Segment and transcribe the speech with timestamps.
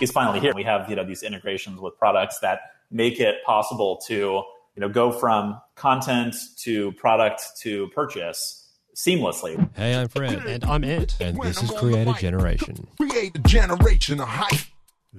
[0.00, 0.52] is finally here.
[0.54, 4.44] We have you know these integrations with products that make it possible to you
[4.78, 8.60] know go from content to product to purchase
[8.94, 9.68] seamlessly.
[9.74, 10.44] Hey, I'm Fred.
[10.46, 11.14] And I'm Ed.
[11.20, 12.86] And this is Creator Generation.
[12.96, 14.60] Create a generation of hype.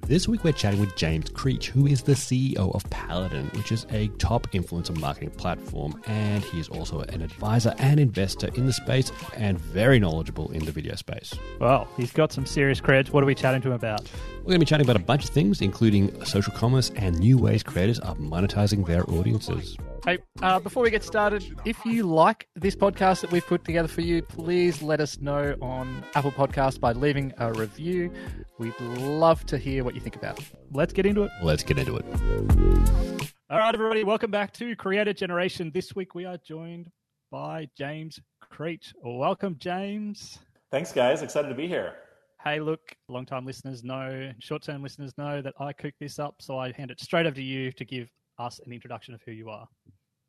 [0.01, 3.87] This week we're chatting with James Creech, who is the CEO of Paladin, which is
[3.91, 8.73] a top influencer marketing platform, and he is also an advisor and investor in the
[8.73, 11.33] space and very knowledgeable in the video space.
[11.61, 13.11] Well, he's got some serious creds.
[13.11, 14.01] What are we chatting to him about?
[14.39, 17.37] We're going to be chatting about a bunch of things, including social commerce and new
[17.37, 19.77] ways creators are monetizing their audiences.
[20.05, 23.87] Hey, uh, before we get started, if you like this podcast that we've put together
[23.87, 28.11] for you, please let us know on Apple Podcasts by leaving a review.
[28.59, 30.45] We'd love to hear what you think about it.
[30.71, 31.31] Let's get into it.
[31.41, 32.05] Let's get into it.
[33.49, 35.71] All right, everybody, welcome back to Creator Generation.
[35.73, 36.91] This week we are joined
[37.31, 38.93] by James Creech.
[39.03, 40.37] Welcome, James.
[40.69, 41.23] Thanks, guys.
[41.23, 41.95] Excited to be here.
[42.43, 46.73] Hey, look, long-time listeners know, short-term listeners know that I cooked this up, so I
[46.73, 49.67] hand it straight over to you to give us an introduction of who you are.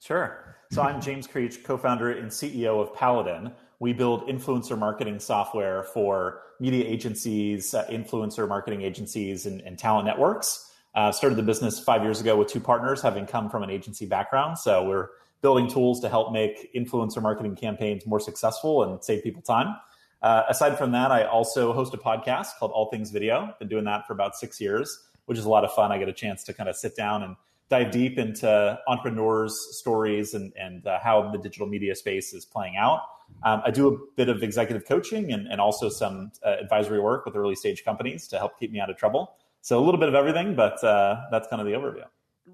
[0.00, 0.56] Sure.
[0.72, 3.52] So I'm James Creech, co-founder and CEO of Paladin.
[3.78, 10.06] We build influencer marketing software for media agencies, uh, influencer marketing agencies, and, and talent
[10.06, 10.70] networks.
[10.94, 14.06] Uh, started the business five years ago with two partners, having come from an agency
[14.06, 14.58] background.
[14.58, 15.08] So we're
[15.42, 19.76] building tools to help make influencer marketing campaigns more successful and save people time.
[20.22, 23.54] Uh, aside from that, I also host a podcast called All Things Video.
[23.58, 25.92] Been doing that for about six years, which is a lot of fun.
[25.92, 27.36] I get a chance to kind of sit down and
[27.68, 32.76] dive deep into entrepreneurs' stories and, and uh, how the digital media space is playing
[32.76, 33.00] out.
[33.42, 37.26] Um, I do a bit of executive coaching and, and also some uh, advisory work
[37.26, 39.36] with early stage companies to help keep me out of trouble.
[39.62, 42.04] So a little bit of everything, but uh, that's kind of the overview.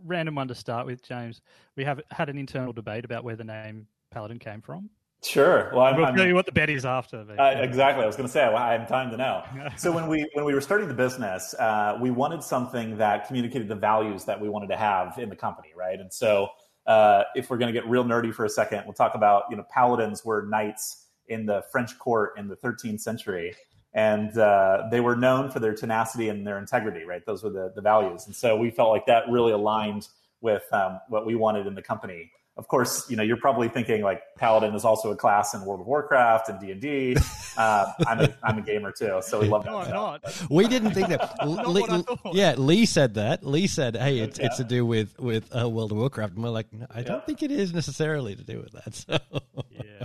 [0.05, 1.43] Random one to start with, James.
[1.77, 4.89] We have had an internal debate about where the name Paladin came from.
[5.25, 5.71] Sure.
[5.73, 7.25] Well, I'm, we'll I'm, tell you what the bet is after.
[7.25, 8.03] But, uh, exactly.
[8.03, 9.45] I was going to say I have time to know.
[9.77, 13.69] so when we when we were starting the business, uh, we wanted something that communicated
[13.69, 16.01] the values that we wanted to have in the company, right?
[16.01, 16.49] And so
[16.87, 19.57] uh, if we're going to get real nerdy for a second, we'll talk about you
[19.57, 23.55] know paladins were knights in the French court in the 13th century,
[23.95, 27.25] and uh, they were known for their tenacity and their integrity, right?
[27.25, 30.09] Those were the the values, and so we felt like that really aligned
[30.41, 34.03] with um, what we wanted in the company of course, you know, you're probably thinking
[34.03, 37.17] like Paladin is also a class in World of Warcraft and D and D.
[37.57, 39.71] Uh, I'm a I'm a gamer too, so we love that.
[39.71, 40.43] No, I'm not.
[40.51, 41.47] We didn't think that.
[41.67, 43.45] Lee, yeah, Lee said that.
[43.45, 44.47] Lee said, "Hey, it's Yeah.
[44.47, 47.25] it's to do with with uh, World of Warcraft." And we're like, no, I don't
[47.25, 49.23] think it is necessarily to do with that.
[49.55, 50.05] So, Yeah.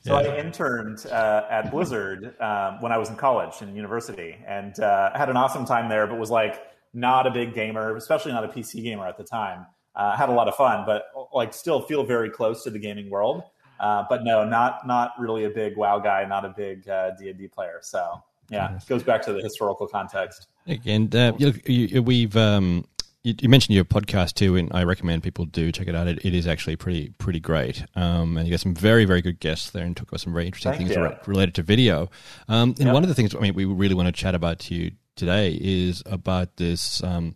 [0.00, 4.78] So I interned uh, at Blizzard um, when I was in college and university, and
[4.80, 6.06] uh, had an awesome time there.
[6.06, 6.60] But was like
[6.94, 9.66] not a big gamer, especially not a PC gamer at the time.
[9.94, 13.10] Uh, had a lot of fun, but like still feel very close to the gaming
[13.10, 13.42] world.
[13.78, 17.28] Uh, but no, not not really a big WoW guy, not a big uh, D
[17.28, 17.80] and D player.
[17.82, 20.46] So yeah, it goes back to the historical context.
[20.86, 22.84] and uh, you, you, we've um,
[23.24, 26.06] you, you mentioned your podcast too, and I recommend people do check it out.
[26.06, 29.40] It, it is actually pretty pretty great, um, and you got some very very good
[29.40, 32.10] guests there, and talk about some very interesting Thank things re- related to video.
[32.48, 32.92] Um, and Yeah.
[32.92, 35.58] one of the things I mean we really want to chat about to you today
[35.60, 37.34] is about this um,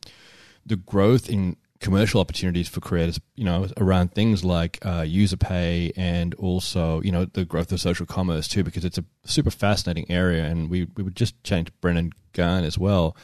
[0.65, 5.93] the growth in commercial opportunities for creators, you know, around things like uh, user pay
[5.97, 10.11] and also, you know, the growth of social commerce too, because it's a super fascinating
[10.11, 10.45] area.
[10.45, 13.17] And we, we were just chatting to Brendan Gahan as well.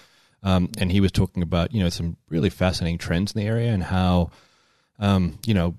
[0.42, 3.72] Um, and he was talking about, you know, some really fascinating trends in the area
[3.72, 4.30] and how,
[4.98, 5.76] um, you know,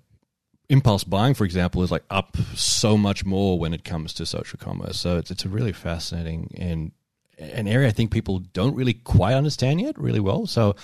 [0.70, 4.58] impulse buying, for example, is like up so much more when it comes to social
[4.58, 5.00] commerce.
[5.00, 6.92] So it's, it's a really fascinating and
[7.38, 10.46] an area I think people don't really quite understand yet really well.
[10.48, 10.76] So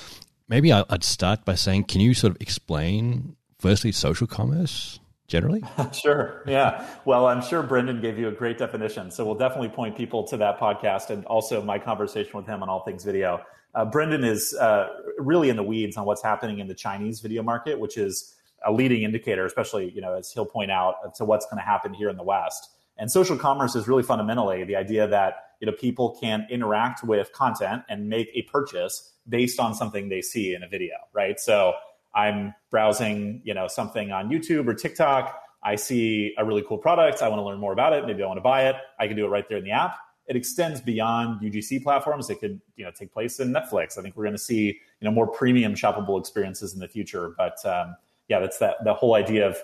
[0.49, 5.63] maybe I- I'd start by saying, can you sort of explain firstly social commerce generally?
[5.93, 6.43] Sure.
[6.47, 6.85] Yeah.
[7.05, 9.11] Well, I'm sure Brendan gave you a great definition.
[9.11, 12.69] So we'll definitely point people to that podcast and also my conversation with him on
[12.69, 13.41] all things video.
[13.75, 14.87] Uh, Brendan is uh,
[15.19, 18.71] really in the weeds on what's happening in the Chinese video market, which is a
[18.71, 22.09] leading indicator, especially, you know, as he'll point out to what's going to happen here
[22.09, 22.71] in the West.
[22.99, 27.31] And social commerce is really fundamentally the idea that, you know, people can interact with
[27.31, 31.39] content and make a purchase based on something they see in a video, right?
[31.39, 31.73] So
[32.13, 35.39] I'm browsing, you know, something on YouTube or TikTok.
[35.63, 37.21] I see a really cool product.
[37.21, 38.05] I want to learn more about it.
[38.05, 38.75] Maybe I want to buy it.
[38.99, 39.97] I can do it right there in the app.
[40.27, 42.29] It extends beyond UGC platforms.
[42.29, 43.97] It could, you know, take place in Netflix.
[43.97, 47.33] I think we're going to see, you know, more premium shoppable experiences in the future.
[47.37, 47.95] But um,
[48.27, 49.57] yeah, that's that the whole idea of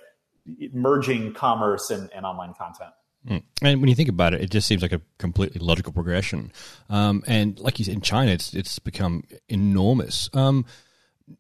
[0.73, 2.91] merging commerce and, and online content.
[3.27, 3.43] Mm.
[3.61, 6.51] And when you think about it, it just seems like a completely logical progression.
[6.89, 10.29] Um, and like you said, in China, it's it's become enormous.
[10.33, 10.65] Um,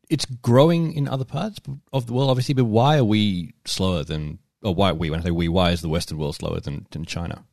[0.09, 1.59] it's growing in other parts
[1.93, 5.19] of the world, obviously, but why are we slower than, or why are we, when
[5.19, 7.45] I say we, why is the Western world slower than, than China?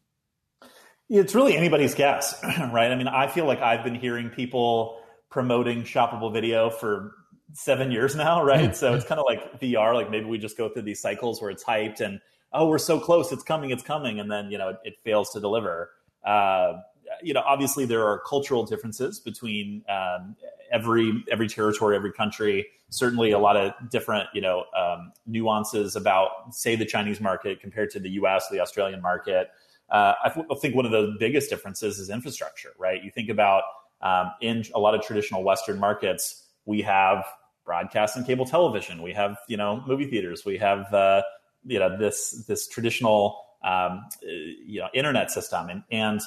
[1.11, 2.43] It's really anybody's guess,
[2.73, 2.90] right?
[2.90, 4.99] I mean, I feel like I've been hearing people
[5.31, 7.12] promoting shoppable video for
[7.52, 8.75] seven years now, right?
[8.75, 9.94] so it's kind of like VR.
[9.94, 12.20] Like maybe we just go through these cycles where it's hyped and
[12.54, 15.31] oh, we're so close, it's coming, it's coming, and then you know it, it fails
[15.31, 15.90] to deliver.
[16.25, 16.75] Uh,
[17.22, 20.37] you know, obviously there are cultural differences between um,
[20.70, 22.66] every every territory, every country.
[22.90, 27.90] Certainly, a lot of different you know um, nuances about, say, the Chinese market compared
[27.90, 29.48] to the U.S., the Australian market.
[29.90, 33.02] Uh, I, th- I, think one of the biggest differences is infrastructure, right?
[33.05, 33.64] You think about
[34.00, 37.25] um, in a lot of traditional Western markets, we have
[37.64, 41.22] broadcast and cable television, we have you know movie theaters, we have uh,
[41.64, 46.20] you know this this traditional um, you know internet system, and and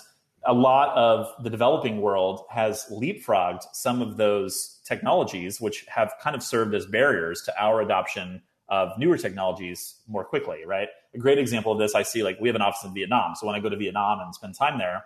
[0.46, 6.36] a lot of the developing world has leapfrogged some of those technologies, which have kind
[6.36, 10.88] of served as barriers to our adoption of newer technologies more quickly, right?
[11.14, 13.36] A great example of this I see, like we have an office in Vietnam.
[13.36, 15.04] So when I go to Vietnam and spend time there,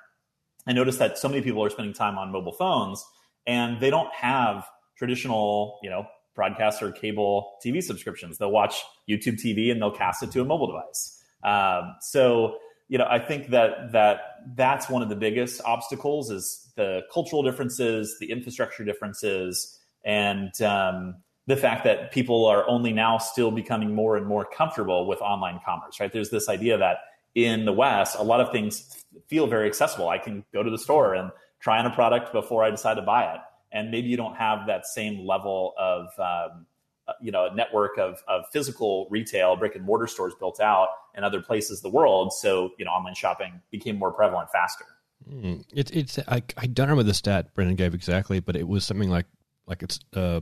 [0.68, 3.06] I notice that so many people are spending time on mobile phones
[3.48, 4.66] and they don't have
[4.98, 6.06] traditional, you know,
[6.39, 8.38] broadcast or cable TV subscriptions.
[8.38, 11.21] They'll watch YouTube TV and they'll cast it to a mobile device.
[11.44, 12.56] Um, so
[12.88, 14.21] you know, I think that that
[14.56, 21.15] that's one of the biggest obstacles is the cultural differences, the infrastructure differences, and um,
[21.45, 25.59] the fact that people are only now still becoming more and more comfortable with online
[25.63, 26.00] commerce.
[26.00, 26.12] Right?
[26.12, 26.97] There's this idea that
[27.36, 30.09] in the West, a lot of things feel very accessible.
[30.09, 33.03] I can go to the store and try on a product before I decide to
[33.03, 33.39] buy it,
[33.71, 36.66] and maybe you don't have that same level of um,
[37.07, 40.89] uh, you know a network of, of physical retail brick and mortar stores built out
[41.16, 42.33] in other places the world.
[42.33, 44.86] So you know online shopping became more prevalent faster.
[45.30, 45.66] Mm.
[45.75, 49.10] it's it's I, I don't remember the stat brendan gave exactly but it was something
[49.10, 49.25] like
[49.68, 50.39] like it's uh,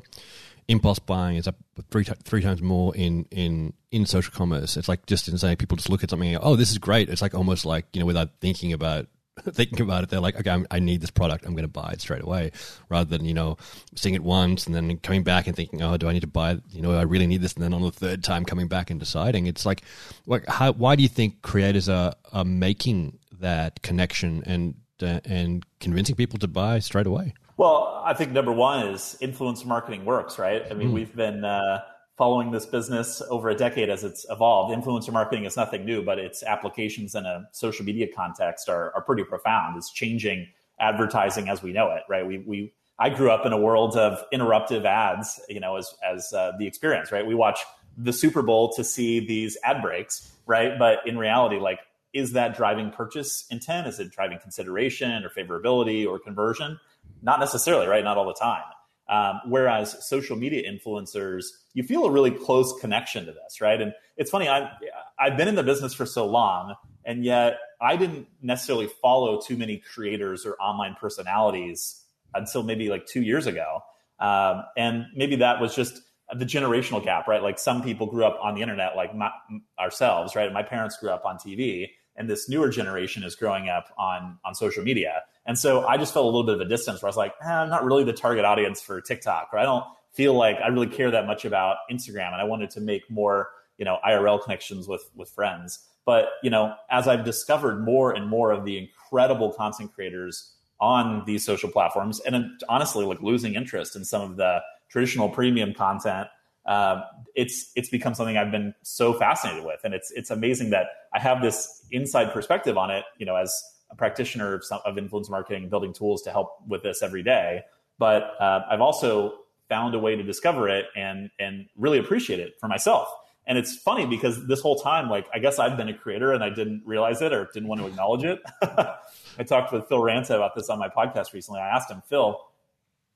[0.67, 1.55] impulse buying is up
[1.91, 4.77] three three times more in in in social commerce.
[4.77, 5.57] It's like just insane.
[5.57, 7.09] People just look at something oh this is great.
[7.09, 9.07] It's like almost like you know without thinking about
[9.51, 11.45] thinking about it, they're like, okay, I'm, i need this product.
[11.45, 12.51] I'm going to buy it straight away,
[12.89, 13.57] rather than you know
[13.95, 16.51] seeing it once and then coming back and thinking, oh, do I need to buy?
[16.51, 16.63] It?
[16.71, 18.99] You know, I really need this, and then on the third time coming back and
[18.99, 19.47] deciding.
[19.47, 19.83] It's like,
[20.25, 25.65] like, how, why do you think creators are are making that connection and uh, and
[25.79, 27.33] convincing people to buy straight away?
[27.57, 30.63] Well, I think number one is influence marketing works, right?
[30.69, 30.93] I mean, mm.
[30.93, 31.43] we've been.
[31.43, 31.81] Uh,
[32.17, 34.73] following this business over a decade as it's evolved.
[34.73, 39.01] Influencer marketing is nothing new, but its applications in a social media context are, are
[39.01, 39.77] pretty profound.
[39.77, 40.47] It's changing
[40.79, 42.25] advertising as we know it, right?
[42.25, 46.33] We, we, I grew up in a world of interruptive ads, you know, as, as
[46.33, 47.25] uh, the experience, right?
[47.25, 47.59] We watch
[47.97, 50.77] the Super Bowl to see these ad breaks, right?
[50.77, 51.79] But in reality, like,
[52.13, 53.85] is that driving purchase intent?
[53.85, 56.79] Is it driving consideration or favorability or conversion?
[57.21, 58.03] Not necessarily, right?
[58.03, 58.63] Not all the time.
[59.09, 63.81] Um, whereas social media influencers, you feel a really close connection to this, right?
[63.81, 64.69] And it's funny, I,
[65.17, 66.75] I've been in the business for so long,
[67.05, 73.05] and yet I didn't necessarily follow too many creators or online personalities until maybe like
[73.05, 73.81] two years ago.
[74.19, 76.01] Um, and maybe that was just
[76.33, 77.41] the generational gap, right?
[77.41, 79.31] Like some people grew up on the internet, like my,
[79.79, 80.51] ourselves, right?
[80.51, 81.87] My parents grew up on TV,
[82.17, 85.21] and this newer generation is growing up on on social media.
[85.47, 87.33] And so I just felt a little bit of a distance where I was like,
[87.41, 90.67] eh, I'm not really the target audience for TikTok, or I don't feel like I
[90.67, 94.43] really care that much about Instagram, and I wanted to make more you know IRL
[94.43, 95.79] connections with with friends.
[96.05, 101.23] But you know, as I've discovered more and more of the incredible content creators on
[101.25, 106.27] these social platforms, and honestly, like losing interest in some of the traditional premium content
[106.67, 107.01] uh,
[107.33, 111.19] it's it's become something I've been so fascinated with, and it's it's amazing that I
[111.19, 113.05] have this inside perspective on it.
[113.17, 116.57] You know, as a practitioner of, some, of influence marketing, and building tools to help
[116.67, 117.61] with this every day.
[117.97, 119.39] But uh, I've also
[119.69, 123.09] found a way to discover it and and really appreciate it for myself.
[123.45, 126.43] And it's funny because this whole time, like I guess I've been a creator and
[126.43, 128.41] I didn't realize it or didn't want to acknowledge it.
[128.61, 131.61] I talked with Phil Ranta about this on my podcast recently.
[131.61, 132.33] I asked him, Phil,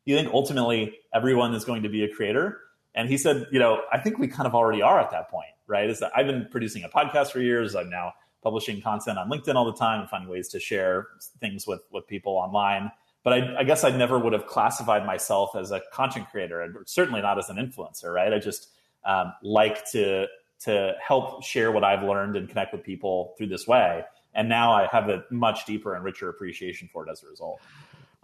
[0.06, 2.60] do you think ultimately everyone is going to be a creator?
[2.96, 5.52] And he said, you know, I think we kind of already are at that point,
[5.68, 5.94] right?
[6.16, 7.76] I've been producing a podcast for years.
[7.76, 11.08] I'm now publishing content on LinkedIn all the time and finding ways to share
[11.40, 12.92] things with with people online.
[13.24, 16.76] But I, I guess I never would have classified myself as a content creator, and
[16.86, 18.34] certainly not as an influencer, right?
[18.34, 18.70] I just
[19.06, 20.28] um, like to
[20.62, 24.04] to help share what I've learned and connect with people through this way.
[24.34, 27.60] And now I have a much deeper and richer appreciation for it as a result.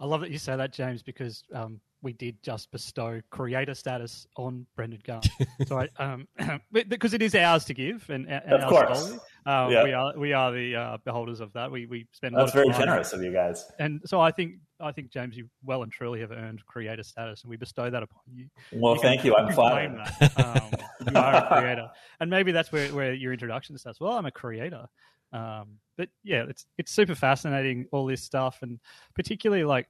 [0.00, 4.26] I love that you say that, James, because um, we did just bestow creator status
[4.36, 5.28] on Brendan Gahan.
[5.66, 6.28] so I, um,
[6.72, 9.84] because it is ours to give, and, and of course, yeah.
[9.84, 11.70] we are we are the uh, beholders of that.
[11.70, 12.36] We we spend.
[12.36, 13.64] That's very generous of you guys.
[13.78, 17.42] And so I think I think James, you well and truly have earned creator status,
[17.42, 18.48] and we bestow that upon you.
[18.72, 19.34] Well, you thank you.
[19.34, 19.98] I'm flattered.
[20.36, 20.70] Um,
[21.10, 21.88] you are a creator,
[22.20, 24.00] and maybe that's where where your introduction starts.
[24.00, 24.86] Well, I'm a creator.
[25.32, 28.78] Um, but yeah, it's it's super fascinating all this stuff, and
[29.14, 29.88] particularly like,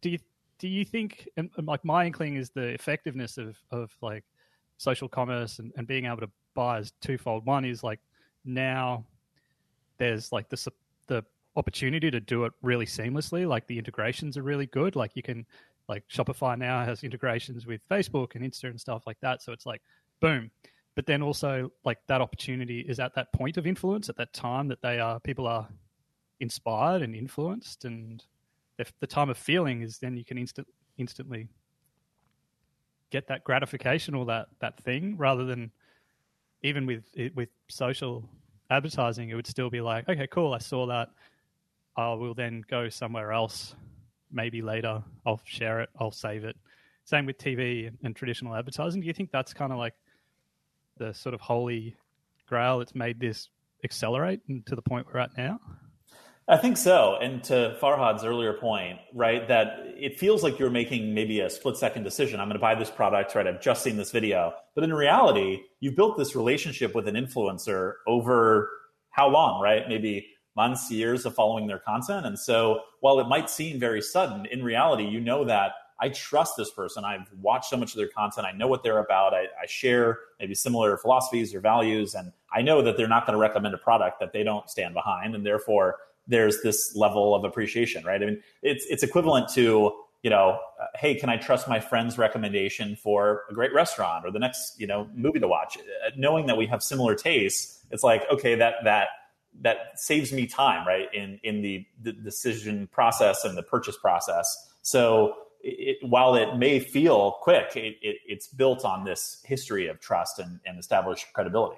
[0.00, 0.18] do you
[0.58, 4.24] do you think and, and like my inkling is the effectiveness of of like
[4.78, 7.44] social commerce and, and being able to buy is twofold.
[7.46, 8.00] One is like
[8.44, 9.04] now
[9.98, 10.72] there's like the
[11.06, 11.24] the
[11.56, 13.46] opportunity to do it really seamlessly.
[13.46, 14.96] Like the integrations are really good.
[14.96, 15.46] Like you can
[15.88, 19.42] like Shopify now has integrations with Facebook and Insta and stuff like that.
[19.42, 19.82] So it's like
[20.20, 20.50] boom.
[20.94, 24.68] But then also like that opportunity is at that point of influence at that time
[24.68, 25.68] that they are people are
[26.40, 28.24] inspired and influenced and
[28.78, 30.66] if the time of feeling is then you can instant
[30.96, 31.48] instantly
[33.10, 35.70] get that gratification or that that thing rather than
[36.62, 38.28] even with with social
[38.70, 41.08] advertising it would still be like okay cool i saw that.
[41.96, 43.74] I will then go somewhere else
[44.30, 46.56] maybe later i'll share it i'll save it.
[47.04, 49.00] Same with tv and, and traditional advertising.
[49.00, 49.94] Do you think that's kind of like
[50.98, 51.96] the sort of holy
[52.46, 53.48] grail that's made this
[53.84, 55.58] accelerate to the point we're at now
[56.50, 57.16] I think so.
[57.20, 61.76] And to Farhad's earlier point, right, that it feels like you're making maybe a split
[61.76, 62.40] second decision.
[62.40, 63.46] I'm going to buy this product, right?
[63.46, 64.54] I've just seen this video.
[64.74, 68.68] But in reality, you've built this relationship with an influencer over
[69.10, 69.88] how long, right?
[69.88, 70.26] Maybe
[70.56, 72.26] months, years of following their content.
[72.26, 76.56] And so while it might seem very sudden, in reality, you know that I trust
[76.56, 77.04] this person.
[77.04, 78.44] I've watched so much of their content.
[78.44, 79.34] I know what they're about.
[79.34, 82.14] I, I share maybe similar philosophies or values.
[82.14, 84.94] And I know that they're not going to recommend a product that they don't stand
[84.94, 85.36] behind.
[85.36, 88.22] And therefore, there's this level of appreciation, right?
[88.22, 92.18] I mean, it's it's equivalent to you know, uh, hey, can I trust my friend's
[92.18, 95.78] recommendation for a great restaurant or the next you know movie to watch?
[95.78, 99.08] Uh, knowing that we have similar tastes, it's like okay, that that
[99.62, 104.46] that saves me time, right, in in the, the decision process and the purchase process.
[104.82, 110.00] So it, while it may feel quick, it, it, it's built on this history of
[110.00, 111.76] trust and, and established credibility.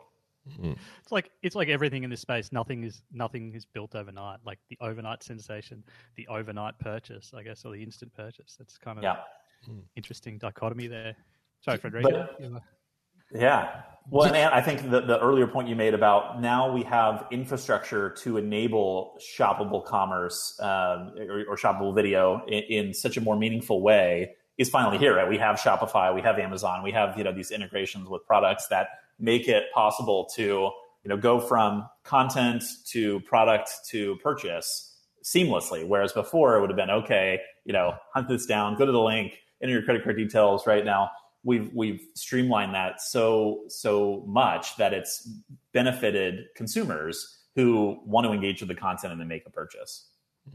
[0.60, 0.76] Mm.
[1.00, 2.50] It's like it's like everything in this space.
[2.52, 4.40] Nothing is nothing is built overnight.
[4.44, 5.84] Like the overnight sensation,
[6.16, 8.56] the overnight purchase, I guess, or the instant purchase.
[8.58, 9.16] That's kind of yeah.
[9.94, 11.14] interesting dichotomy there.
[11.60, 12.30] Sorry, Frederica.
[12.40, 12.62] But,
[13.34, 13.82] yeah.
[14.10, 18.10] Well, and I think the, the earlier point you made about now we have infrastructure
[18.22, 23.80] to enable shoppable commerce um, or, or, shoppable video in, in, such a more meaningful
[23.80, 25.14] way is finally here.
[25.14, 25.28] Right?
[25.28, 28.88] We have Shopify, we have Amazon, we have you know these integrations with products that
[29.18, 35.86] make it possible to you know go from content to product to purchase seamlessly.
[35.86, 39.00] Whereas before it would have been okay you know hunt this down go to the
[39.00, 41.10] link enter your credit card details right now.
[41.44, 45.28] We've we've streamlined that so so much that it's
[45.72, 50.08] benefited consumers who want to engage with the content and then make a purchase.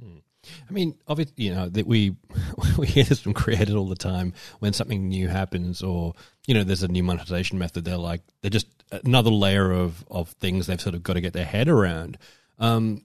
[0.03, 0.21] Mm.
[0.69, 2.15] I mean, obviously, you know that we
[2.77, 6.13] we hear this from creators all the time when something new happens, or
[6.47, 7.85] you know, there's a new monetization method.
[7.85, 11.33] They're like they're just another layer of of things they've sort of got to get
[11.33, 12.17] their head around.
[12.59, 13.03] Um,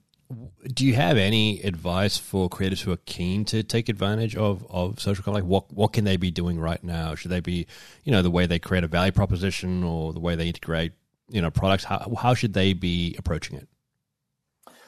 [0.73, 4.99] do you have any advice for creators who are keen to take advantage of of
[4.99, 5.45] social content?
[5.45, 7.15] Like, what what can they be doing right now?
[7.15, 7.67] Should they be,
[8.03, 10.93] you know, the way they create a value proposition or the way they integrate,
[11.29, 11.83] you know, products?
[11.83, 13.67] How how should they be approaching it?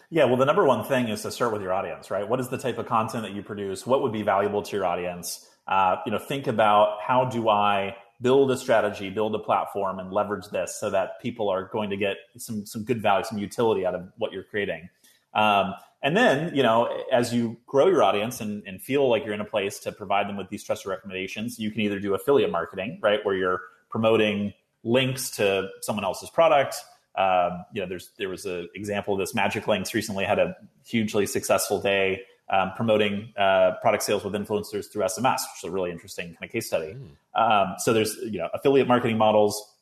[0.09, 2.27] Yeah, well, the number one thing is to start with your audience, right?
[2.27, 3.87] What is the type of content that you produce?
[3.87, 5.47] What would be valuable to your audience?
[5.67, 10.11] Uh, you know, think about how do I build a strategy, build a platform, and
[10.11, 13.85] leverage this so that people are going to get some some good value, some utility
[13.85, 14.89] out of what you're creating.
[15.33, 19.33] Um, and then, you know, as you grow your audience and, and feel like you're
[19.33, 22.51] in a place to provide them with these trusted recommendations, you can either do affiliate
[22.51, 26.75] marketing, right, where you're promoting links to someone else's product
[27.17, 29.33] um, you know, there's there was an example of this.
[29.33, 30.55] Magic Links recently had a
[30.85, 35.71] hugely successful day um, promoting uh, product sales with influencers through SMS, which is a
[35.71, 36.95] really interesting kind of case study.
[36.95, 37.41] Mm.
[37.41, 39.73] Um, so there's you know affiliate marketing models.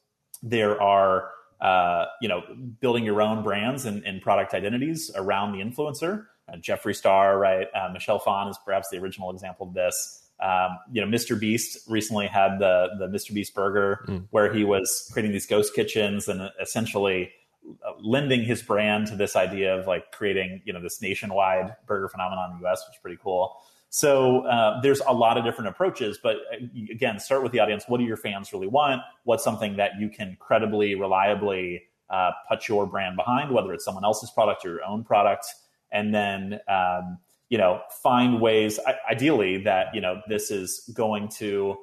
[0.41, 2.43] There are uh, you know
[2.79, 6.25] building your own brands and, and product identities around the influencer.
[6.51, 7.67] Uh, Jeffree Star, right?
[7.73, 10.22] Uh, Michelle Phan is perhaps the original example of this.
[10.43, 11.39] Um, you know, Mr.
[11.39, 13.33] Beast recently had the the Mr.
[13.33, 14.27] Beast burger mm.
[14.31, 17.31] where he was creating these ghost kitchens and essentially
[17.65, 22.09] uh, lending his brand to this idea of like creating you know this nationwide burger
[22.09, 23.55] phenomenon in the U.S., which is pretty cool.
[23.89, 27.85] So uh, there's a lot of different approaches, but uh, again, start with the audience.
[27.87, 29.01] What do your fans really want?
[29.23, 34.03] What's something that you can credibly, reliably uh, put your brand behind, whether it's someone
[34.03, 35.45] else's product or your own product,
[35.91, 37.19] and then um,
[37.53, 41.77] you know, find ways, ideally, that, you know, this is going to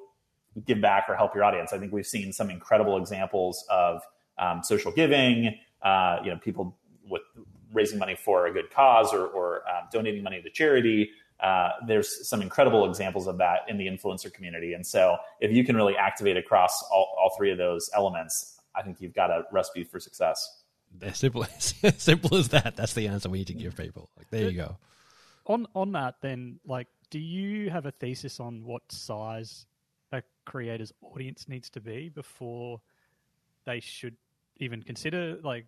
[0.67, 1.73] give back or help your audience.
[1.73, 4.03] I think we've seen some incredible examples of
[4.37, 6.77] um, social giving, uh, you know, people
[7.09, 7.23] with
[7.73, 11.09] raising money for a good cause or, or um, donating money to charity.
[11.39, 14.73] Uh, there's some incredible examples of that in the influencer community.
[14.73, 18.83] And so if you can really activate across all, all three of those elements, I
[18.83, 20.63] think you've got a recipe for success.
[21.01, 21.45] As simple,
[21.97, 22.75] simple as that.
[22.75, 24.11] That's the answer we need to give people.
[24.17, 24.77] Like, there you go
[25.51, 29.67] on on that, then like do you have a thesis on what size
[30.13, 32.81] a creator's audience needs to be before
[33.67, 34.17] they should
[34.59, 35.67] even consider like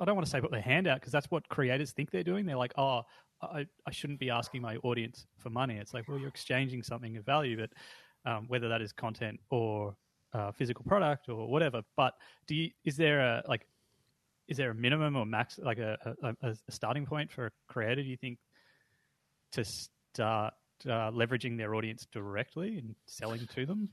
[0.00, 2.24] I don't want to say put their hand out because that's what creators think they're
[2.24, 2.46] doing.
[2.46, 3.02] They're like, oh,
[3.40, 5.76] I, I shouldn't be asking my audience for money.
[5.76, 7.70] It's like, well, you're exchanging something of value, but
[8.30, 9.96] um, whether that is content or
[10.32, 11.82] uh, physical product or whatever.
[11.96, 12.14] But
[12.46, 13.66] do you, is there a like,
[14.48, 18.02] is there a minimum or max, like a, a, a starting point for a creator?
[18.02, 18.38] Do you think
[19.52, 23.88] to start uh, leveraging their audience directly and selling to them?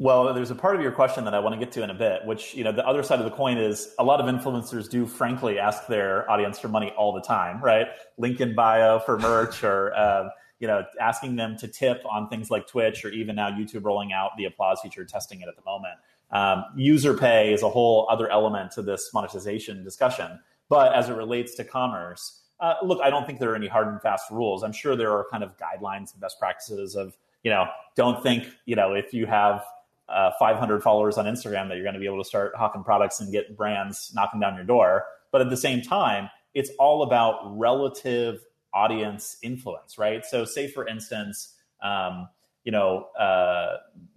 [0.00, 1.94] Well, there's a part of your question that I want to get to in a
[1.94, 4.90] bit, which, you know, the other side of the coin is a lot of influencers
[4.90, 7.86] do frankly ask their audience for money all the time, right?
[8.18, 12.50] Link in bio for merch or, uh, you know, asking them to tip on things
[12.50, 15.62] like Twitch or even now YouTube rolling out the applause feature, testing it at the
[15.64, 15.94] moment.
[16.34, 20.40] Um, user pay is a whole other element to this monetization discussion.
[20.68, 23.88] But as it relates to commerce, uh, look, I don't think there are any hard
[23.88, 24.62] and fast rules.
[24.62, 28.48] I'm sure there are kind of guidelines and best practices of, you know, don't think,
[28.66, 29.64] you know, if you have
[30.08, 33.20] uh, 500 followers on Instagram that you're going to be able to start hawking products
[33.20, 35.04] and get brands knocking down your door.
[35.30, 40.24] But at the same time, it's all about relative audience influence, right?
[40.24, 42.28] So, say for instance, um,
[42.64, 43.76] you know, uh,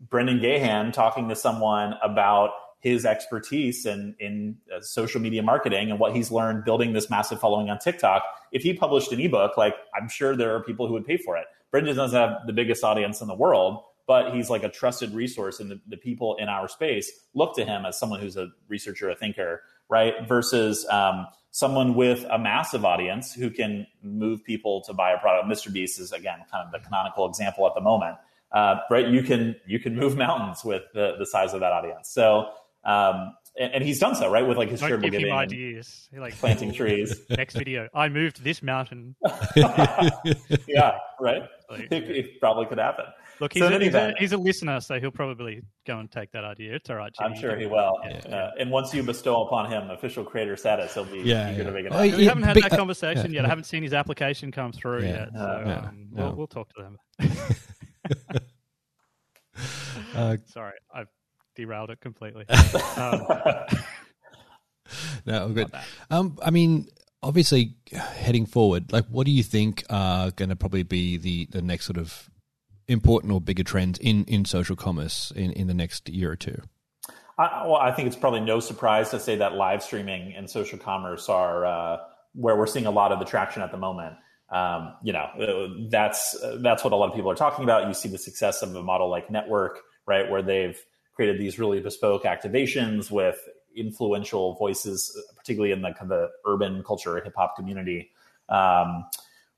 [0.10, 6.00] Brendan Gahan talking to someone about his expertise in in uh, social media marketing and
[6.00, 8.24] what he's learned building this massive following on TikTok.
[8.52, 11.38] If he published an ebook, like I'm sure there are people who would pay for
[11.38, 11.46] it.
[11.72, 15.60] Brendan doesn't have the biggest audience in the world, but he's like a trusted resource
[15.60, 19.10] and the, the people in our space look to him as someone who's a researcher
[19.10, 24.94] a thinker right versus um, someone with a massive audience who can move people to
[24.94, 28.16] buy a product mr beast is again kind of the canonical example at the moment
[28.52, 32.10] uh, right you can you can move mountains with the, the size of that audience
[32.10, 32.48] so
[32.84, 34.46] um, and, and, he's done so, right?
[34.48, 36.10] With like his Don't charitable giving, him ideas.
[36.16, 37.20] like planting trees.
[37.30, 39.16] Next video, I moved this mountain.
[39.56, 41.44] yeah, right.
[41.70, 43.06] Like, it, it, probably could happen.
[43.40, 46.32] Look, he's, so a, he's, a, he's, a, listener, so he'll probably go and take
[46.32, 46.76] that idea.
[46.76, 47.14] It's all right.
[47.14, 47.36] Jimmy.
[47.36, 48.00] I'm sure he will.
[48.04, 48.36] Yeah.
[48.36, 51.64] Uh, and once you bestow upon him official creator status, he'll be yeah, eager yeah.
[51.66, 53.44] to make it oh, We haven't had that conversation yet.
[53.44, 55.30] I haven't seen his application come through yet.
[55.36, 57.58] So um, we'll, we'll, talk to them.
[60.16, 61.08] Uh, Sorry, I've
[61.56, 62.46] derailed it completely.
[62.98, 63.26] um,
[65.26, 65.72] no, good.
[66.10, 66.88] Um, I mean,
[67.24, 71.62] obviously, heading forward, like, what do you think are going to probably be the the
[71.62, 72.30] next sort of
[72.88, 76.62] important or bigger trends in, in social commerce in, in the next year or two?
[77.38, 80.80] I, well, I think it's probably no surprise to say that live streaming and social
[80.80, 81.98] commerce are uh,
[82.34, 84.16] where we're seeing a lot of the traction at the moment.
[84.50, 87.88] Um, you know, uh, that's uh, that's what a lot of people are talking about.
[87.88, 89.72] You see the success of a model like NTWRK,
[90.06, 90.80] right, where they've
[91.14, 93.38] created these really bespoke activations with
[93.76, 98.12] influential voices, particularly in the kind of the urban culture, hip hop community.
[98.50, 99.06] Um,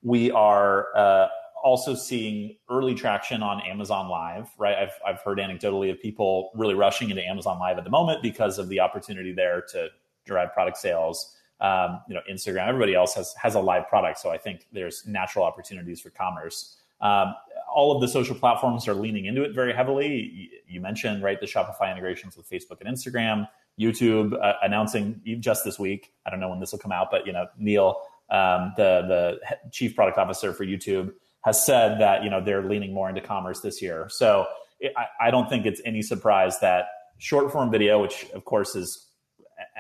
[0.02, 1.28] we are uh,
[1.64, 4.78] also seeing early traction on Amazon Live, right?
[4.78, 8.58] I've, I've heard anecdotally of people really rushing into Amazon Live at the moment because
[8.58, 9.90] of the opportunity there to
[10.26, 11.36] drive product sales.
[11.62, 15.06] Um, you know, Instagram, everybody else has has a live product, so I think there's
[15.06, 16.78] natural opportunities for commerce.
[17.02, 17.36] Um,
[17.74, 20.50] all of the social platforms are leaning into it very heavily.
[20.68, 23.48] You mentioned right the Shopify integrations with Facebook and Instagram,
[23.80, 26.14] YouTube uh, announcing just this week.
[26.26, 29.70] I don't know when this will come out, but you know, Neal, um, the the
[29.72, 33.62] chief product officer for YouTube, has said that you know they're leaning more into commerce
[33.62, 34.08] this year.
[34.10, 34.48] So
[34.80, 36.86] it, I, I, don't think it's any surprise that
[37.18, 39.08] short form video, which of course is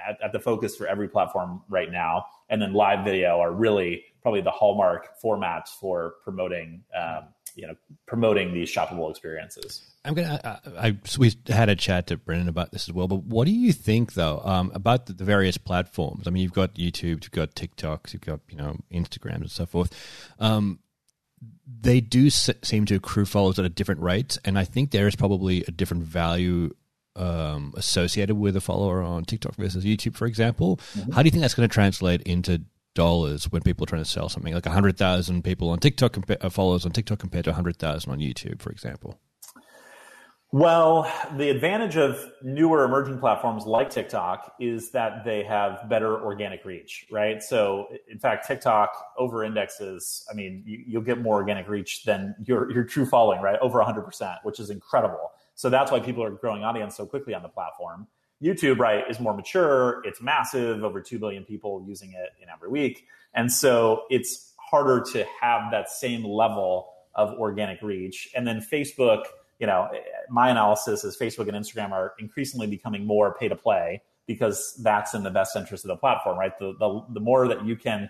[0.07, 4.03] at, at, the focus for every platform right now, and then live video are really
[4.21, 6.83] probably the hallmark formats for promoting.
[6.95, 9.89] Um, you know, promoting these shoppable experiences.
[10.05, 10.61] I'm gonna.
[10.77, 13.07] I, I, we had a chat to Brendan about this as well.
[13.07, 16.27] But what do you think though um, about the, the, various platforms?
[16.27, 19.65] I mean, you've got YouTube, you've got TikToks, you've got you know Instagrams and so
[19.65, 19.93] forth.
[20.39, 20.79] Um,
[21.81, 25.15] they do seem to accrue followers at a different rate, and I think there is
[25.15, 26.73] probably a different value
[27.19, 30.79] um, associated with a follower on TikTok versus YouTube, for example.
[30.95, 31.11] Mm-hmm.
[31.11, 32.61] How do you think that's going to translate into
[32.95, 36.85] dollars when people are trying to sell something like 100,000 people on TikTok, uh, followers
[36.85, 39.19] on TikTok compared to 100,000 on YouTube, for example?
[40.51, 46.65] Well, the advantage of newer emerging platforms like TikTok is that they have better organic
[46.65, 47.43] reach, right?
[47.43, 50.25] So, in fact, TikTok over indexes.
[50.31, 53.59] I mean, you, will get more organic reach than your your true following, right?
[53.61, 55.31] Over 100%, which is incredible.
[55.59, 58.07] So that's why people are growing audience so quickly on the platform.
[58.41, 60.01] YouTube, right, is more mature.
[60.05, 63.05] It's massive, over 2 billion people using it in every week.
[63.33, 68.29] And so it's harder to have that same level of organic reach.
[68.33, 69.23] And then Facebook
[69.59, 69.89] you know,
[70.29, 75.13] my analysis is Facebook and Instagram are increasingly becoming more pay to play because that's
[75.13, 76.57] in the best interest of the platform, right?
[76.59, 78.09] The, the, the more that you can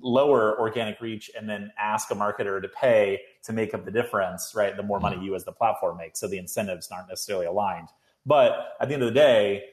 [0.00, 4.52] lower organic reach and then ask a marketer to pay to make up the difference,
[4.54, 4.76] right?
[4.76, 6.16] The more money you as the platform make.
[6.16, 7.88] So the incentives aren't necessarily aligned.
[8.26, 9.64] But at the end of the day,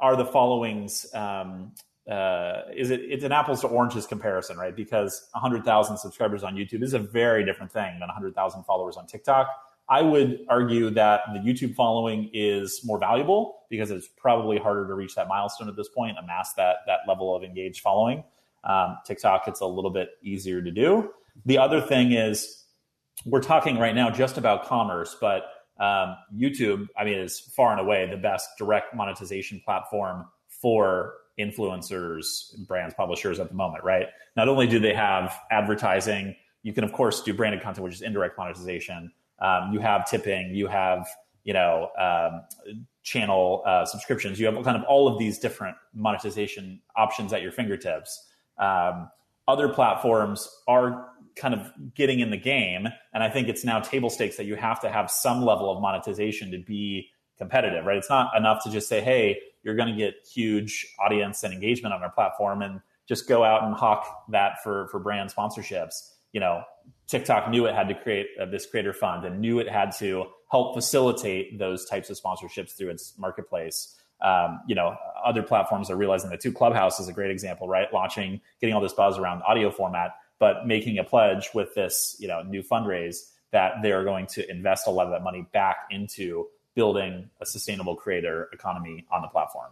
[0.00, 1.72] are the followings um,
[2.10, 4.74] uh, is it it's an apples to oranges comparison, right?
[4.74, 9.48] Because 100,000 subscribers on YouTube is a very different thing than 100,000 followers on TikTok.
[9.88, 14.94] I would argue that the YouTube following is more valuable because it's probably harder to
[14.94, 18.24] reach that milestone at this point, amass that that level of engaged following.
[18.64, 21.10] Um, TikTok, it's a little bit easier to do.
[21.46, 22.64] The other thing is,
[23.24, 25.44] we're talking right now just about commerce, but
[25.78, 32.54] um, YouTube, I mean, is far and away the best direct monetization platform for influencers,
[32.66, 34.06] brands, publishers at the moment, right?
[34.36, 38.02] Not only do they have advertising, you can of course do branded content, which is
[38.02, 39.12] indirect monetization.
[39.40, 41.08] Um, you have tipping, you have
[41.44, 42.42] you know um,
[43.02, 47.52] channel uh, subscriptions, you have kind of all of these different monetization options at your
[47.52, 48.28] fingertips.
[48.58, 49.10] Um,
[49.48, 54.10] other platforms are kind of getting in the game, and I think it's now table
[54.10, 57.96] stakes that you have to have some level of monetization to be competitive, right?
[57.96, 61.94] It's not enough to just say, "Hey, you're going to get huge audience and engagement
[61.94, 65.94] on our platform," and just go out and hawk that for for brand sponsorships.
[66.32, 66.62] You know,
[67.08, 70.26] TikTok knew it had to create uh, this creator fund and knew it had to
[70.50, 73.96] help facilitate those types of sponsorships through its marketplace.
[74.22, 76.52] Um, you know, other platforms are realizing that too.
[76.52, 77.92] Clubhouse is a great example, right?
[77.92, 82.28] Launching, getting all this buzz around audio format, but making a pledge with this, you
[82.28, 85.76] know, new fundraise that they are going to invest a lot of that money back
[85.90, 89.70] into building a sustainable creator economy on the platform.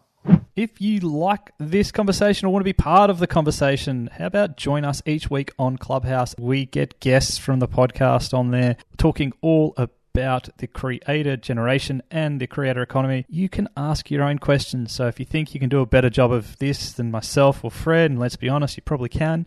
[0.55, 4.57] If you like this conversation or want to be part of the conversation, how about
[4.57, 6.35] join us each week on Clubhouse?
[6.39, 12.41] We get guests from the podcast on there talking all about the creator generation and
[12.41, 13.25] the creator economy.
[13.29, 14.93] You can ask your own questions.
[14.93, 17.71] So if you think you can do a better job of this than myself or
[17.71, 19.47] Fred, and let's be honest, you probably can,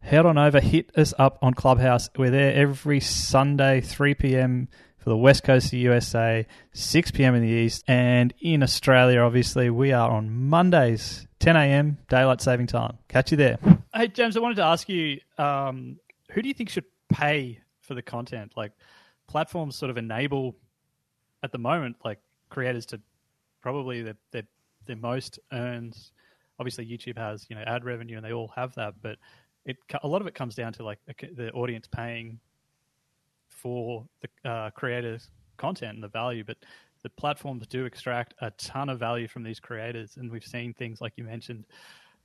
[0.00, 2.10] head on over, hit us up on Clubhouse.
[2.16, 4.68] We're there every Sunday, 3 p.m
[5.04, 7.34] for the west coast of the USA, 6 p.m.
[7.34, 11.98] in the east, and in Australia, obviously, we are on Mondays, 10 a.m.
[12.08, 12.96] daylight saving time.
[13.08, 13.58] Catch you there.
[13.94, 15.98] Hey, James, I wanted to ask you, um,
[16.30, 18.52] who do you think should pay for the content?
[18.56, 18.72] Like,
[19.26, 20.56] platforms sort of enable
[21.42, 23.00] at the moment, like creators to
[23.60, 24.44] probably their their,
[24.86, 26.12] their most earns.
[26.58, 29.18] Obviously, YouTube has you know ad revenue, and they all have that, but
[29.64, 32.38] it a lot of it comes down to like the audience paying
[33.48, 36.56] for the uh, creators' content and the value, but
[37.02, 41.00] the platforms do extract a ton of value from these creators, and we've seen things
[41.00, 41.64] like you mentioned,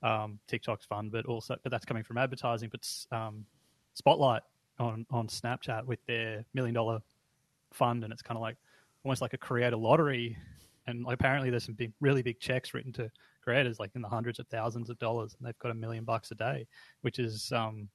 [0.04, 2.70] um, TikTok's fun, but also but that's coming from advertising.
[2.70, 3.46] But um,
[3.94, 4.44] Spotlight
[4.80, 7.00] on on Snapchat with their million dollar
[7.74, 8.58] fund, and it's kind of like
[9.04, 10.38] almost like a creator lottery.
[10.88, 13.12] And apparently, there's some big, really big checks written to
[13.44, 16.32] creators, like in the hundreds of thousands of dollars, and they've got a million bucks
[16.32, 16.68] a day,
[17.02, 17.90] which is um,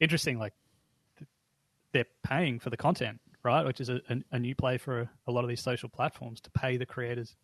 [0.00, 0.38] interesting.
[0.38, 0.52] Like
[1.92, 3.64] they're paying for the content, right?
[3.64, 6.50] Which is a, a, a, new play for a lot of these social platforms to
[6.50, 7.34] pay the creators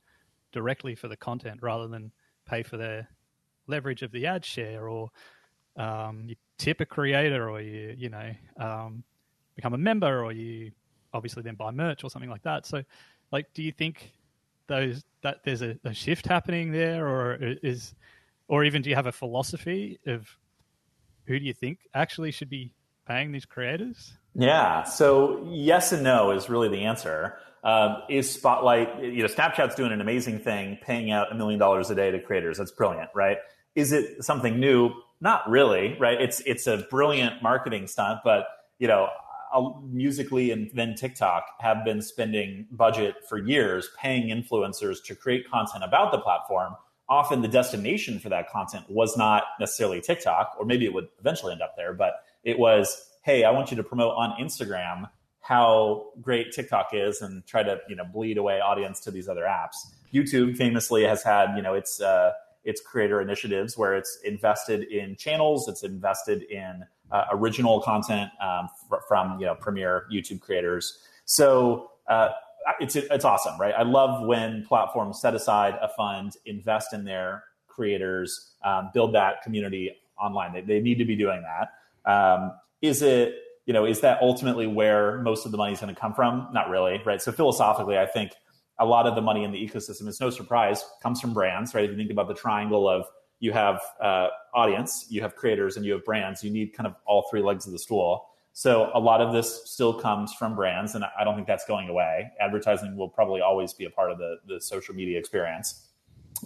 [0.52, 2.12] directly for the content rather than
[2.46, 3.08] pay for their
[3.66, 5.10] leverage of the ad share or
[5.76, 9.02] um, you tip a creator or you you know um,
[9.56, 10.72] become a member or you
[11.12, 12.66] obviously then buy merch or something like that.
[12.66, 12.82] So,
[13.30, 14.12] like, do you think
[14.66, 17.94] those that there's a, a shift happening there, or is
[18.48, 20.28] or even do you have a philosophy of
[21.26, 22.72] who do you think actually should be
[23.06, 24.12] paying these creators?
[24.34, 24.82] Yeah.
[24.84, 27.38] So yes and no is really the answer.
[27.62, 31.90] Um, is Spotlight, you know, Snapchat's doing an amazing thing, paying out a million dollars
[31.90, 32.58] a day to creators.
[32.58, 33.38] That's brilliant, right?
[33.74, 34.92] Is it something new?
[35.20, 36.20] Not really, right?
[36.20, 38.46] It's it's a brilliant marketing stunt, but
[38.78, 39.08] you know,
[39.88, 45.84] Musical.ly and then TikTok have been spending budget for years paying influencers to create content
[45.84, 46.74] about the platform.
[47.08, 51.52] Often the destination for that content was not necessarily TikTok, or maybe it would eventually
[51.52, 55.08] end up there, but it was hey, I want you to promote on Instagram
[55.40, 59.42] how great TikTok is and try to you know bleed away audience to these other
[59.44, 59.76] apps.
[60.12, 62.32] YouTube famously has had you know its uh,
[62.64, 68.68] its creator initiatives where it's invested in channels, it's invested in uh, original content um,
[68.88, 70.98] fr- from you know premier YouTube creators.
[71.24, 72.30] So uh,
[72.80, 73.74] it's it's awesome, right?
[73.76, 79.42] I love when platforms set aside a fund, invest in their creators, um, build that
[79.42, 80.52] community online.
[80.52, 82.10] They, they need to be doing that.
[82.10, 83.34] Um, is it
[83.66, 86.48] you know is that ultimately where most of the money is going to come from
[86.52, 88.32] not really right so philosophically i think
[88.78, 91.84] a lot of the money in the ecosystem is no surprise comes from brands right
[91.84, 93.06] if you think about the triangle of
[93.40, 96.94] you have uh, audience you have creators and you have brands you need kind of
[97.06, 100.94] all three legs of the stool so a lot of this still comes from brands
[100.94, 104.18] and i don't think that's going away advertising will probably always be a part of
[104.18, 105.88] the, the social media experience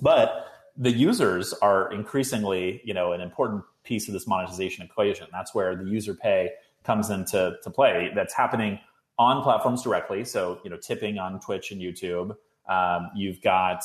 [0.03, 0.47] but
[0.79, 5.27] the users are increasingly, you know, an important piece of this monetization equation.
[5.33, 6.51] That's where the user pay
[6.85, 8.11] comes into to play.
[8.15, 8.79] That's happening
[9.19, 10.25] on platforms directly.
[10.25, 12.37] So, you know, tipping on Twitch and YouTube.
[12.69, 13.83] Um, you've got,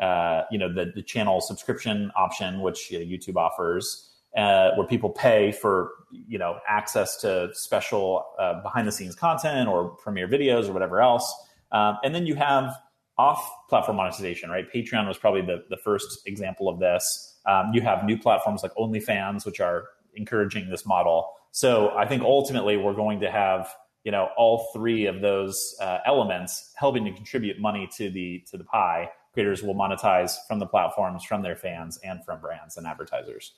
[0.00, 4.86] uh, you know, the, the channel subscription option, which you know, YouTube offers, uh, where
[4.86, 10.26] people pay for, you know, access to special uh, behind the scenes content or premiere
[10.26, 11.32] videos or whatever else.
[11.70, 12.74] Um, and then you have
[13.18, 14.64] off platform monetization, right?
[14.72, 17.38] Patreon was probably the, the first example of this.
[17.46, 21.30] Um, you have new platforms like OnlyFans, which are encouraging this model.
[21.50, 23.72] So I think ultimately we're going to have
[24.04, 28.56] you know all three of those uh, elements helping to contribute money to the to
[28.56, 29.10] the pie.
[29.32, 33.52] Creators will monetize from the platforms, from their fans, and from brands and advertisers.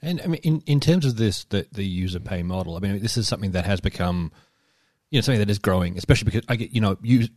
[0.00, 3.00] And I mean, in, in terms of this, the, the user pay model, I mean,
[3.00, 4.32] this is something that has become,
[5.10, 7.28] you know, something that is growing, especially because I get, you know, you,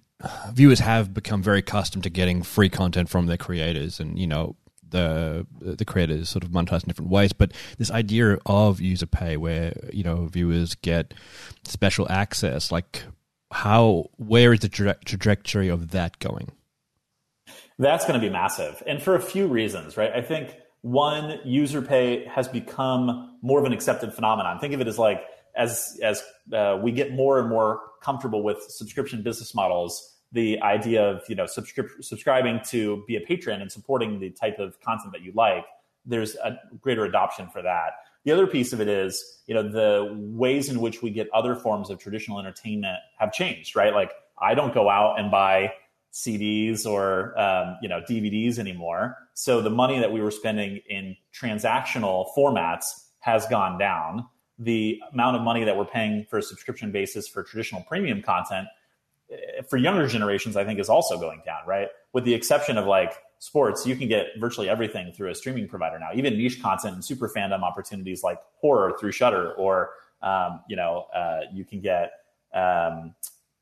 [0.52, 4.56] viewers have become very accustomed to getting free content from their creators, and you know,
[4.92, 7.34] the the creators sort of monetize in different ways.
[7.34, 11.14] But this idea of user pay, where you know viewers get
[11.64, 13.04] special access, like
[13.52, 16.52] how where is the tra- trajectory of that going?
[17.78, 20.12] That's going to be massive, and for a few reasons, right?
[20.14, 24.60] I think one, user pay has become more of an accepted phenomenon.
[24.60, 25.22] Think of it as like
[25.56, 26.24] as as
[26.54, 31.36] uh, we get more and more comfortable with subscription business models the idea of you
[31.36, 35.32] know subscri- subscribing to be a patron and supporting the type of content that you
[35.36, 35.66] like
[36.06, 37.92] there's a greater adoption for that.
[38.26, 41.56] The other piece of it is you know the ways in which we get other
[41.56, 43.94] forms of traditional entertainment have changed right?
[43.94, 44.12] Like
[44.42, 45.74] i don't go out and buy
[46.14, 49.18] cds or um, you know dvds anymore.
[49.34, 52.86] So the money that we were spending in transactional formats
[53.20, 54.28] has gone down.
[54.58, 58.68] The amount of money that we're paying for a subscription basis for traditional premium content
[59.70, 61.88] for younger generations, I think is also going down, right?
[62.14, 66.00] With the exception of like sports, you can get virtually everything through a streaming provider
[66.00, 70.76] now, even niche content and super fandom opportunities like horror through Shudder, or um, you
[70.76, 72.12] know, uh, you can get
[72.54, 73.14] um,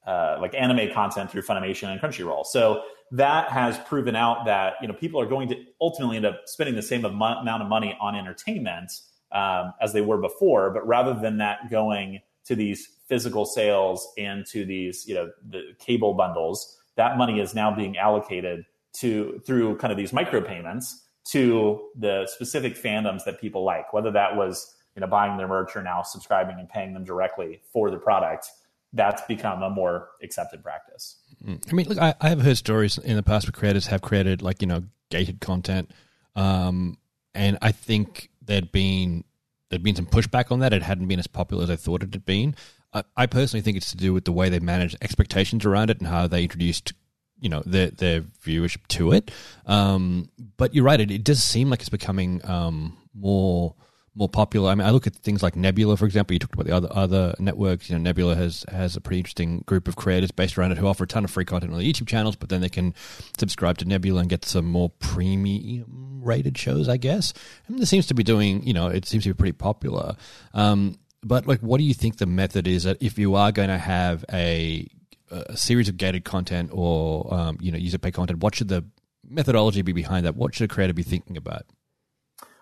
[0.05, 2.45] uh, like anime content through Funimation and Crunchyroll.
[2.45, 6.41] So that has proven out that you know people are going to ultimately end up
[6.45, 8.91] spending the same amount of money on entertainment
[9.31, 14.45] um, as they were before, but rather than that going to these physical sales and
[14.47, 19.77] to these, you know, the cable bundles, that money is now being allocated to through
[19.77, 20.93] kind of these micropayments
[21.25, 25.75] to the specific fandoms that people like, whether that was, you know, buying their merch
[25.75, 28.47] or now subscribing and paying them directly for the product.
[28.93, 31.17] That's become a more accepted practice.
[31.45, 34.41] I mean, look, I, I have heard stories in the past where creators have created
[34.41, 35.91] like, you know, gated content.
[36.35, 36.97] Um,
[37.35, 39.25] and I think there'd been
[39.69, 40.73] there'd been some pushback on that.
[40.73, 42.55] It hadn't been as popular as I thought it had been.
[42.93, 45.99] I, I personally think it's to do with the way they managed expectations around it
[45.99, 46.93] and how they introduced
[47.39, 49.31] you know their their viewership to it.
[49.65, 53.75] Um, but you're right; it, it, does seem like it's becoming um, more
[54.17, 54.71] more popular.
[54.71, 56.33] I mean, I look at things like Nebula, for example.
[56.33, 57.89] You talked about the other other networks.
[57.89, 60.87] You know, Nebula has has a pretty interesting group of creators based around it who
[60.87, 62.93] offer a ton of free content on the YouTube channels, but then they can
[63.37, 67.33] subscribe to Nebula and get some more premium rated shows, I guess.
[67.67, 70.15] And this seems to be doing, you know, it seems to be pretty popular.
[70.53, 73.69] Um, but like, what do you think the method is that if you are going
[73.69, 74.87] to have a
[75.29, 78.85] a series of gated content or um, you know user pay content, what should the
[79.29, 80.35] methodology be behind that?
[80.35, 81.65] What should a creator be thinking about?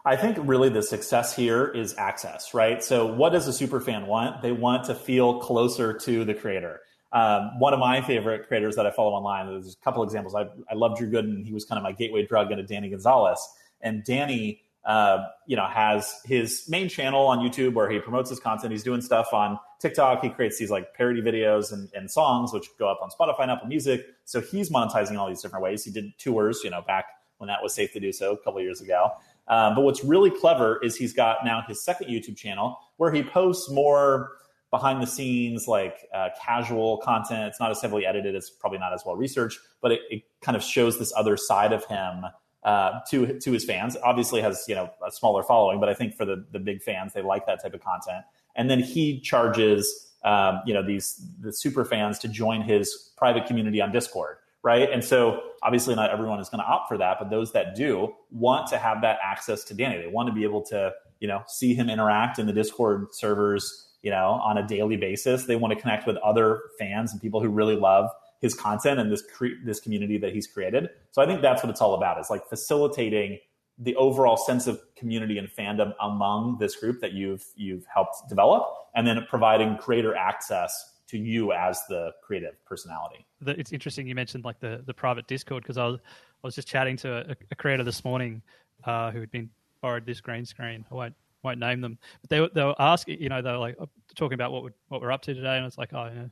[0.06, 2.84] I think really the success here is access, right?
[2.84, 4.44] So, what does a super fan want?
[4.44, 6.82] They want to feel closer to the creator.
[7.12, 10.36] Um, one of my favorite creators that I follow online, there's a couple examples.
[10.36, 11.44] I, I love Drew Gooden.
[11.46, 13.40] He was kind of my gateway drug into Danny Gonzalez.
[13.82, 18.40] And Danny, uh, you know, has his main channel on YouTube where he promotes his
[18.40, 18.74] content.
[18.74, 20.22] He's doing stuff on TikTok.
[20.22, 23.52] He creates these like parody videos and, and songs, which go up on Spotify and
[23.52, 24.06] Apple Music.
[24.26, 25.84] So he's monetizing all these different ways.
[25.84, 27.06] He did tours, you know, back
[27.38, 29.12] when that was safe to do so a couple years ago.
[29.48, 33.24] Um, but what's really clever is he's got now his second YouTube channel where he
[33.24, 34.32] posts more
[34.72, 37.44] behind the scenes, like uh, casual content.
[37.48, 38.36] It's not as heavily edited.
[38.36, 41.74] It's probably not as well researched, but it, it kind of shows this other side
[41.74, 42.26] of him
[42.64, 43.96] uh, to to his fans.
[44.04, 47.14] Obviously, has you know a smaller following, but I think for the the big fans,
[47.14, 48.26] they like that type of content.
[48.56, 53.46] And then he charges um, you know these the super fans to join his private
[53.46, 54.92] community on Discord right?
[54.92, 58.12] And so obviously not everyone is going to opt for that, but those that do
[58.32, 60.02] want to have that access to Danny.
[60.02, 63.94] They want to be able to, you know, see him interact in the Discord servers,
[64.02, 65.46] you know, on a daily basis.
[65.46, 68.10] They want to connect with other fans and people who really love
[68.42, 70.90] his content and this cre- this community that he's created.
[71.12, 72.20] So I think that's what it's all about.
[72.20, 73.38] Is like facilitating
[73.78, 78.64] the overall sense of community and fandom among this group that you've you've helped develop,
[78.96, 83.26] and then providing greater access to you as the creative personality.
[83.46, 86.68] It's interesting you mentioned like the the private Discord because I was I was just
[86.68, 88.42] chatting to a, a creator this morning
[88.84, 89.50] uh, who had been
[89.82, 90.86] borrowed this green screen.
[90.92, 93.78] I won't won't name them, but they they were asking, you know, they were like
[94.16, 96.26] talking about what we what we're up to today, and it's like, oh, yeah,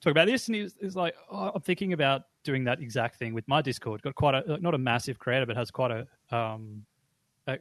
[0.00, 3.32] talk about this, and he's, he's like, oh, I'm thinking about doing that exact thing
[3.32, 4.02] with my Discord.
[4.02, 6.84] Got quite a not a massive creator, but has quite a um,
[7.46, 7.58] a,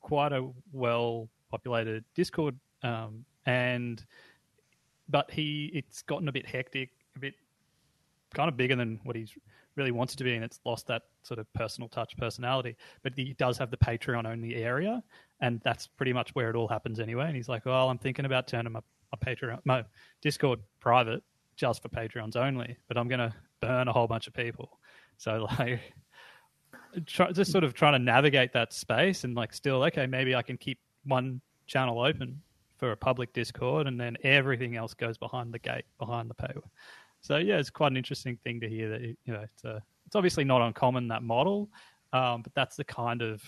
[0.00, 4.04] quite a well populated Discord, um, and
[5.08, 7.34] but he it's gotten a bit hectic, a bit
[8.34, 9.30] kind of bigger than what he's
[9.76, 12.76] really wants it to be, and it's lost that sort of personal touch personality.
[13.02, 15.02] But he does have the Patreon only area,
[15.40, 17.26] and that's pretty much where it all happens anyway.
[17.26, 18.80] And he's like, "Well, I'm thinking about turning my,
[19.12, 19.84] my Patreon, my
[20.20, 21.22] Discord private
[21.56, 24.78] just for Patreons only, but I'm going to burn a whole bunch of people."
[25.18, 25.80] So like.
[27.06, 30.42] Try, just sort of trying to navigate that space and like still okay maybe i
[30.42, 32.40] can keep one channel open
[32.84, 36.68] for a public discord and then everything else goes behind the gate behind the paywall.
[37.22, 40.14] So yeah it's quite an interesting thing to hear that you know it's, a, it's
[40.14, 41.70] obviously not uncommon that model
[42.12, 43.42] um, but that's the kind of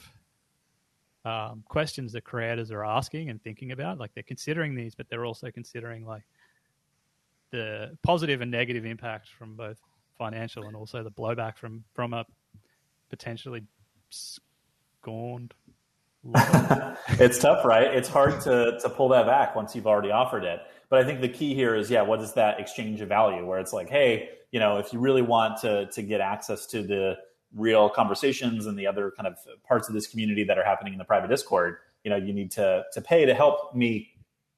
[1.27, 3.99] um, questions that creators are asking and thinking about.
[3.99, 6.23] Like they're considering these but they're also considering like
[7.51, 9.79] the positive and negative impact from both
[10.17, 12.25] financial and also the blowback from from a
[13.11, 13.65] potentially
[14.09, 15.53] scorned
[17.21, 17.95] it's tough, right?
[17.95, 20.61] It's hard to to pull that back once you've already offered it.
[20.89, 23.45] But I think the key here is, yeah, what is that exchange of value?
[23.45, 26.83] Where it's like, hey, you know, if you really want to to get access to
[26.83, 27.17] the
[27.55, 29.37] real conversations and the other kind of
[29.67, 32.51] parts of this community that are happening in the private Discord, you know, you need
[32.53, 34.11] to to pay to help me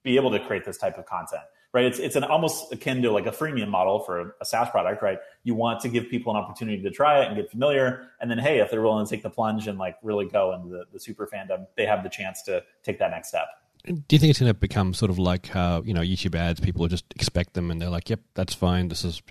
[0.02, 1.84] be able to create this type of content right?
[1.84, 5.18] It's it's an almost akin to like a freemium model for a SaaS product, right?
[5.44, 8.38] You want to give people an opportunity to try it and get familiar, and then
[8.38, 11.00] hey, if they're willing to take the plunge and like really go into the, the
[11.00, 13.48] super fandom, they have the chance to take that next step.
[13.84, 16.60] Do you think it's going to become sort of like how you know YouTube ads?
[16.60, 18.88] People just expect them, and they're like, "Yep, that's fine.
[18.88, 19.22] This is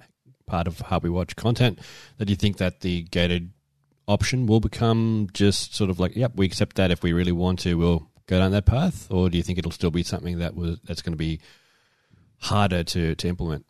[0.45, 1.79] part of how we watch content."
[2.17, 3.51] That do you think that the gated
[4.07, 6.91] option will become just sort of like, "Yep, we accept that.
[6.91, 9.71] If we really want to, we'll go down that path," or do you think it'll
[9.71, 11.39] still be something that was that's going to be
[12.39, 13.65] harder to, to implement?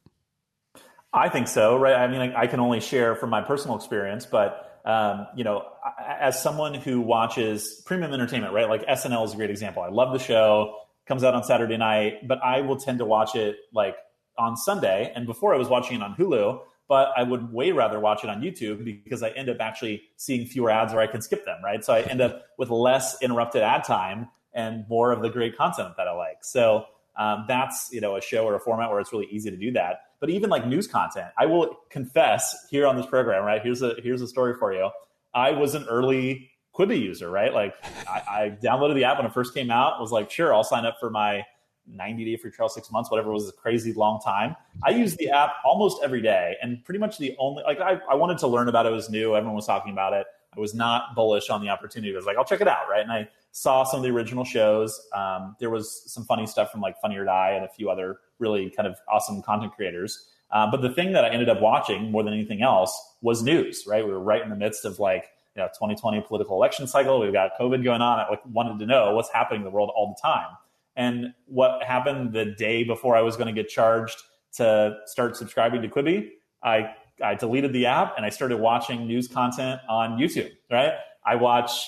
[1.13, 1.95] I think so, right?
[1.95, 5.65] I mean, I can only share from my personal experience, but um, you know,
[5.99, 8.69] as someone who watches premium entertainment, right?
[8.69, 9.83] Like SNL is a great example.
[9.83, 13.35] I love the show, comes out on Saturday night, but I will tend to watch
[13.35, 13.95] it like
[14.37, 15.11] on Sunday.
[15.15, 18.29] And before I was watching it on Hulu, but I would way rather watch it
[18.29, 21.57] on YouTube because I end up actually seeing fewer ads or I can skip them,
[21.63, 21.83] right?
[21.83, 25.95] So I end up with less interrupted ad time and more of the great content
[25.97, 26.43] that I like.
[26.43, 26.85] So
[27.17, 29.71] um, that's you know a show or a format where it's really easy to do
[29.71, 30.01] that.
[30.19, 33.61] But even like news content, I will confess here on this program, right?
[33.61, 34.89] Here's a here's a story for you.
[35.33, 37.53] I was an early Quibi user, right?
[37.53, 37.75] Like
[38.07, 39.99] I, I downloaded the app when it first came out.
[39.99, 41.43] Was like, sure, I'll sign up for my
[41.87, 44.55] 90 day free trial, six months, whatever was a crazy long time.
[44.83, 48.15] I use the app almost every day, and pretty much the only like I, I
[48.15, 50.27] wanted to learn about it was new, everyone was talking about it.
[50.57, 52.11] I was not bullish on the opportunity.
[52.13, 53.01] I was like, I'll check it out, right?
[53.01, 54.99] And I saw some of the original shows.
[55.13, 58.19] Um, there was some funny stuff from like Funny or Die and a few other
[58.39, 60.29] really kind of awesome content creators.
[60.51, 63.83] Uh, but the thing that I ended up watching more than anything else was news,
[63.87, 64.05] right?
[64.05, 67.19] We were right in the midst of like, you know, 2020 political election cycle.
[67.19, 68.19] We've got COVID going on.
[68.19, 70.47] I like, wanted to know what's happening in the world all the time.
[70.95, 74.17] And what happened the day before I was going to get charged
[74.53, 76.29] to start subscribing to Quibi,
[76.63, 80.93] I, I deleted the app and I started watching news content on YouTube, right?
[81.25, 81.87] I watch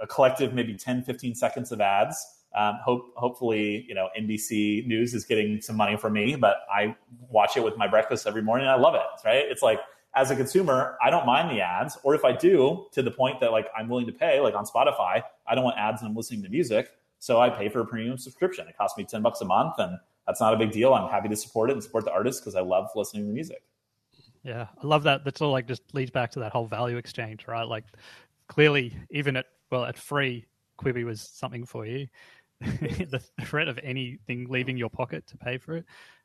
[0.00, 2.24] a collective maybe 10, 15 seconds of ads.
[2.56, 6.96] Um, hope, hopefully, you know, NBC News is getting some money from me, but I
[7.28, 8.66] watch it with my breakfast every morning.
[8.66, 9.00] I love it.
[9.24, 9.44] Right?
[9.48, 9.78] It's like
[10.14, 13.38] as a consumer, I don't mind the ads, or if I do, to the point
[13.40, 16.16] that like I'm willing to pay, like on Spotify, I don't want ads and I'm
[16.16, 16.90] listening to music,
[17.20, 18.66] so I pay for a premium subscription.
[18.66, 20.92] It costs me ten bucks a month, and that's not a big deal.
[20.94, 23.62] I'm happy to support it and support the artist because I love listening to music.
[24.42, 25.24] Yeah, I love that.
[25.24, 27.66] That's all like just leads back to that whole value exchange, right?
[27.66, 27.84] Like
[28.48, 30.46] clearly, even at well, at free,
[30.80, 32.06] Quibi was something for you.
[32.60, 35.84] the threat of anything leaving your pocket to pay for it,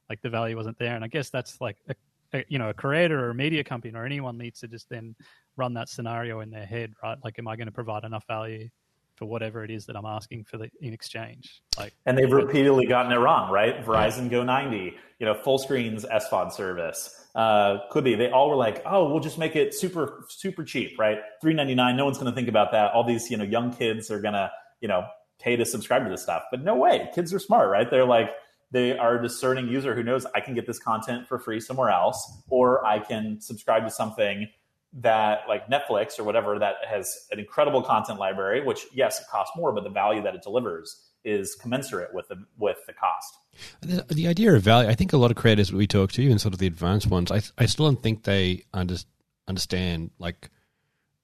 [0.10, 0.96] like the value wasn't there.
[0.96, 1.96] And I guess that's like a,
[2.34, 5.16] a, you know a creator or a media company or anyone needs to just then
[5.58, 7.18] run that scenario in their head, right?
[7.24, 8.70] Like, am I going to provide enough value
[9.16, 11.62] for whatever it is that I'm asking for the in exchange.
[11.78, 13.84] Like, and they've repeatedly gotten it wrong, right?
[13.84, 18.18] Verizon Go 90, you know, Fullscreen's SVOD service, uh, Quibi.
[18.18, 21.20] They all were like, oh, we'll just make it super super cheap, right?
[21.42, 21.96] Three ninety nine.
[21.96, 22.92] No one's going to think about that.
[22.92, 24.52] All these you know young kids are going to
[24.82, 25.06] you know
[25.40, 27.10] pay to subscribe to this stuff, but no way.
[27.14, 27.90] Kids are smart, right?
[27.90, 28.30] They're like
[28.72, 31.90] they are a discerning user who knows I can get this content for free somewhere
[31.90, 34.50] else, or I can subscribe to something
[34.96, 39.56] that like Netflix or whatever that has an incredible content library, which yes, it costs
[39.56, 43.36] more, but the value that it delivers is commensurate with the with the cost.
[43.82, 46.40] The, the idea of value, I think a lot of creators we talk to, even
[46.40, 48.96] sort of the advanced ones, I, I still don't think they under,
[49.48, 50.50] understand like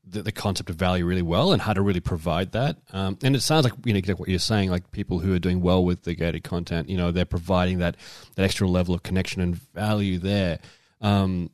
[0.04, 2.78] the, the concept of value really well and how to really provide that.
[2.92, 5.62] Um, and it sounds like you know what you're saying, like people who are doing
[5.62, 7.96] well with the gated content, you know, they're providing that
[8.36, 10.60] that extra level of connection and value there.
[11.00, 11.52] Um,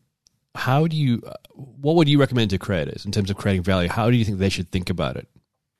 [0.57, 1.21] how do you?
[1.53, 3.89] What would you recommend to creators in terms of creating value?
[3.89, 5.27] How do you think they should think about it?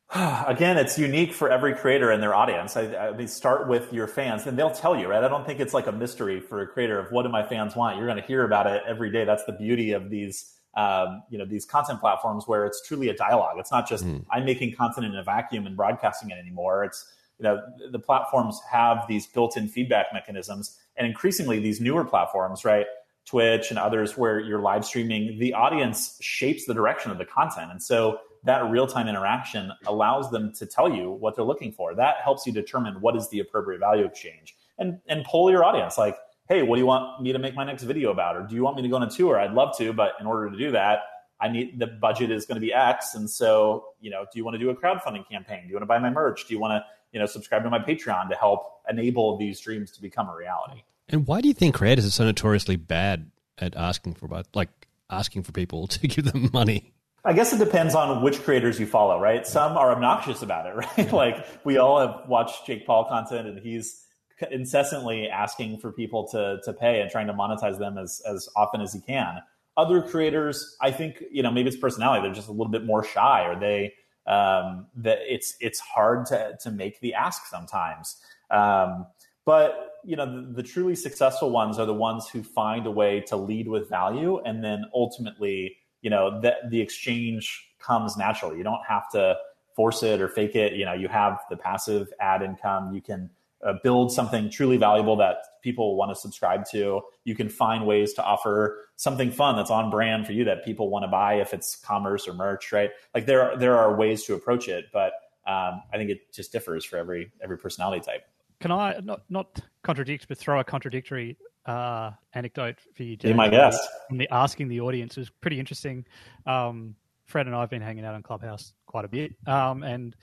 [0.14, 2.78] Again, it's unique for every creator and their audience.
[2.78, 5.24] I, I mean, start with your fans, and they'll tell you, right?
[5.24, 7.76] I don't think it's like a mystery for a creator of what do my fans
[7.76, 7.98] want.
[7.98, 9.26] You're going to hear about it every day.
[9.26, 13.16] That's the beauty of these um, you know these content platforms where it's truly a
[13.16, 13.56] dialogue.
[13.58, 14.24] It's not just mm.
[14.32, 16.84] I'm making content in a vacuum and broadcasting it anymore.
[16.84, 17.60] It's you know
[17.92, 22.86] the platforms have these built-in feedback mechanisms, and increasingly these newer platforms, right?
[23.28, 27.72] Twitch and others where you're live streaming, the audience shapes the direction of the content,
[27.72, 31.94] and so that real-time interaction allows them to tell you what they're looking for.
[31.94, 35.98] That helps you determine what is the appropriate value exchange, and and poll your audience
[35.98, 36.16] like
[36.48, 38.36] hey, what do you want me to make my next video about?
[38.36, 39.40] Or do you want me to go on a tour?
[39.40, 41.00] I'd love to, but in order to do that,
[41.40, 43.14] I need the budget is going to be X.
[43.16, 45.64] And so, you know, do you want to do a crowdfunding campaign?
[45.64, 46.48] Do you want to buy my merch?
[46.48, 49.92] Do you want to, you know, subscribe to my Patreon to help enable these dreams
[49.92, 50.84] to become a reality?
[51.10, 54.70] And why do you think creators are so notoriously bad at asking for like
[55.10, 56.94] asking for people to give them money?
[57.26, 59.46] I guess it depends on which creators you follow, right?
[59.46, 61.12] Some are obnoxious about it, right?
[61.12, 64.04] like we all have watched Jake Paul content and he's
[64.52, 68.82] incessantly asking for people to to pay and trying to monetize them as as often
[68.82, 69.40] as he can.
[69.76, 72.24] Other creators, I think, you know, maybe it's personality.
[72.24, 73.94] They're just a little bit more shy, or they
[74.26, 78.18] um, that it's it's hard to to make the ask sometimes.
[78.50, 79.08] Um,
[79.46, 83.20] but you know, the, the truly successful ones are the ones who find a way
[83.28, 88.58] to lead with value, and then ultimately, you know, that the exchange comes naturally.
[88.58, 89.36] You don't have to
[89.76, 90.74] force it or fake it.
[90.74, 92.96] You know, you have the passive ad income.
[92.96, 93.30] You can
[93.62, 97.02] uh, build something truly valuable that people want to subscribe to.
[97.26, 100.90] You can find ways to offer something fun that's on brand for you that people
[100.90, 102.92] want to buy if it's commerce or merch, right?
[103.14, 105.12] Like there are, there are ways to approach it, but
[105.46, 108.24] um, I think it just differs for every every personality type.
[108.60, 113.18] Can I not not contradict, but throw a contradictory uh, anecdote for you?
[113.18, 113.80] Be my guest.
[114.10, 116.06] And the asking the audience was pretty interesting.
[116.46, 116.96] Um,
[117.26, 120.16] Fred and I have been hanging out on Clubhouse quite a bit, um, and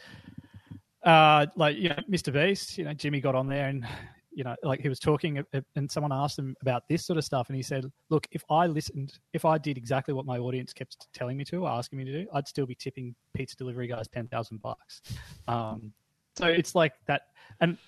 [1.05, 2.33] uh, like you know, Mr.
[2.33, 3.87] Beast, you know, Jimmy got on there and
[4.35, 5.45] you know, like he was talking,
[5.77, 8.67] and someone asked him about this sort of stuff, and he said, "Look, if I
[8.67, 12.05] listened, if I did exactly what my audience kept telling me to, or asking me
[12.05, 15.03] to do, I'd still be tipping pizza delivery guys ten thousand bucks."
[15.47, 15.93] Um,
[16.37, 17.23] so it's like that,
[17.61, 17.79] and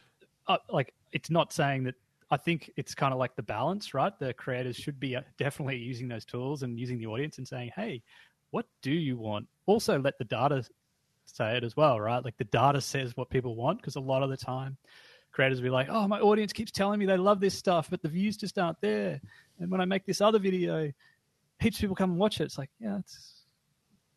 [0.48, 1.94] uh, like it's not saying that.
[2.28, 4.12] I think it's kind of like the balance, right?
[4.18, 7.70] The creators should be uh, definitely using those tools and using the audience and saying,
[7.76, 8.02] "Hey,
[8.50, 10.64] what do you want?" Also, let the data
[11.24, 12.24] say it as well, right?
[12.24, 14.76] Like the data says what people want because a lot of the time
[15.36, 18.02] creators will be like, oh, my audience keeps telling me they love this stuff, but
[18.02, 19.20] the views just aren't there.
[19.60, 20.90] And when I make this other video,
[21.60, 22.44] heaps of people come and watch it.
[22.44, 23.42] It's like, yeah, it's,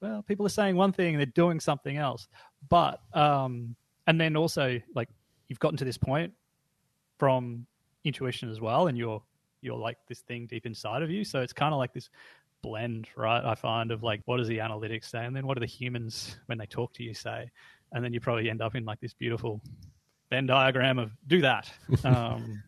[0.01, 2.30] well, people are saying one thing and they're doing something else.
[2.69, 3.75] But, um,
[4.07, 5.09] and then also like
[5.49, 6.33] you've gotten to this point
[7.17, 7.65] from
[8.05, 9.21] intuition as well, and you're,
[9.61, 11.25] you're like this thing deep inside of you.
[11.25, 12.09] So it's kind of like this
[12.61, 13.43] blend, right?
[13.43, 16.37] I find of like what does the analytics say, and then what do the humans
[16.45, 17.51] when they talk to you say,
[17.91, 19.61] and then you probably end up in like this beautiful
[20.29, 21.71] Venn diagram of do that.
[22.05, 22.63] Um,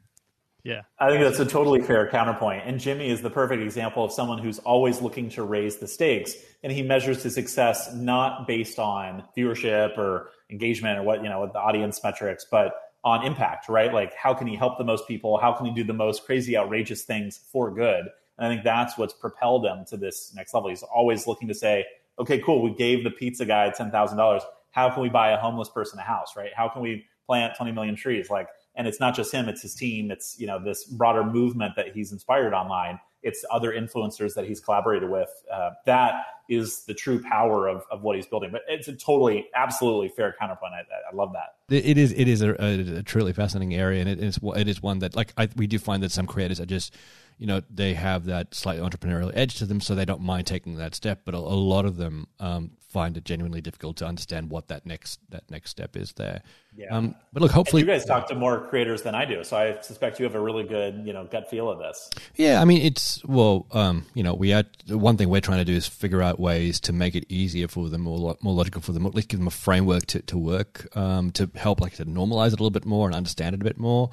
[0.63, 2.63] yeah, I think that's a totally fair counterpoint.
[2.65, 6.35] And Jimmy is the perfect example of someone who's always looking to raise the stakes,
[6.63, 11.49] and he measures his success not based on viewership or engagement or what you know
[11.51, 13.93] the audience metrics, but on impact, right?
[13.93, 15.37] Like how can he help the most people?
[15.37, 18.05] How can he do the most crazy, outrageous things for good?
[18.37, 20.69] And I think that's what's propelled him to this next level.
[20.69, 21.85] He's always looking to say,
[22.19, 24.41] okay, cool, we gave the pizza guy $10,000.
[24.71, 26.51] How can we buy a homeless person a house, right?
[26.55, 28.29] How can we plant 20 million trees?
[28.29, 30.11] Like, and it's not just him, it's his team.
[30.11, 32.99] It's, you know, this broader movement that he's inspired online.
[33.23, 35.29] It's other influencers that he's collaborated with.
[35.51, 38.49] Uh, that is the true power of, of what he's building.
[38.51, 40.73] But it's a totally, absolutely fair counterpoint.
[40.73, 41.55] I, I love that.
[41.69, 43.99] It is, it is a, a, truly fascinating area.
[44.01, 46.59] And it is, it is one that like I, we do find that some creators
[46.59, 46.95] are just,
[47.41, 50.75] you know they have that slightly entrepreneurial edge to them, so they don't mind taking
[50.75, 51.21] that step.
[51.25, 54.85] But a, a lot of them um, find it genuinely difficult to understand what that
[54.85, 56.43] next that next step is there.
[56.77, 56.95] Yeah.
[56.95, 59.57] Um, but look, hopefully, and you guys talk to more creators than I do, so
[59.57, 62.11] I suspect you have a really good you know gut feel of this.
[62.35, 65.65] Yeah, I mean, it's well, um, you know, we are one thing we're trying to
[65.65, 68.91] do is figure out ways to make it easier for them, more more logical for
[68.91, 72.05] them, at least give them a framework to to work um, to help, like to
[72.05, 74.11] normalize it a little bit more and understand it a bit more.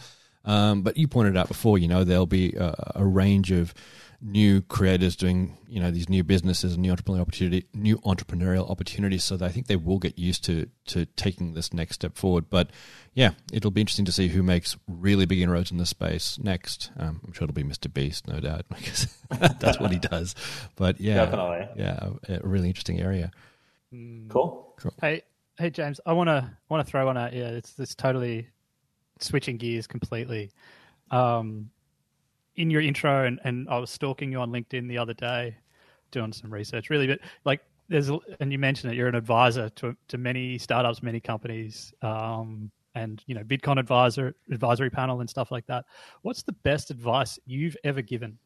[0.49, 3.75] Um, but you pointed out before, you know, there'll be a, a range of
[4.21, 9.23] new creators doing you know these new businesses and new entrepreneurial opportunity new entrepreneurial opportunities.
[9.23, 12.51] So I think they will get used to to taking this next step forward.
[12.51, 12.71] But
[13.15, 16.91] yeah it'll be interesting to see who makes really big inroads in this space next.
[16.99, 18.65] Um, I'm sure it'll be Mr Beast no doubt.
[18.75, 19.07] Because
[19.61, 20.35] that's what he does.
[20.75, 21.69] But yeah Definitely.
[21.77, 23.31] yeah a really interesting area.
[24.29, 24.75] Cool.
[25.01, 25.23] Hey,
[25.59, 27.33] hey, James, I want to want to throw one out.
[27.33, 28.49] Yeah, it's it's totally
[29.23, 30.51] switching gears completely.
[31.11, 31.71] Um,
[32.57, 35.57] in your intro, and, and I was stalking you on LinkedIn the other day,
[36.11, 37.07] doing some research, really.
[37.07, 38.11] But like, there's
[38.41, 38.97] and you mentioned it.
[38.97, 44.35] You're an advisor to to many startups, many companies, um, and you know, VidCon advisor
[44.51, 45.85] advisory panel and stuff like that.
[46.23, 48.39] What's the best advice you've ever given?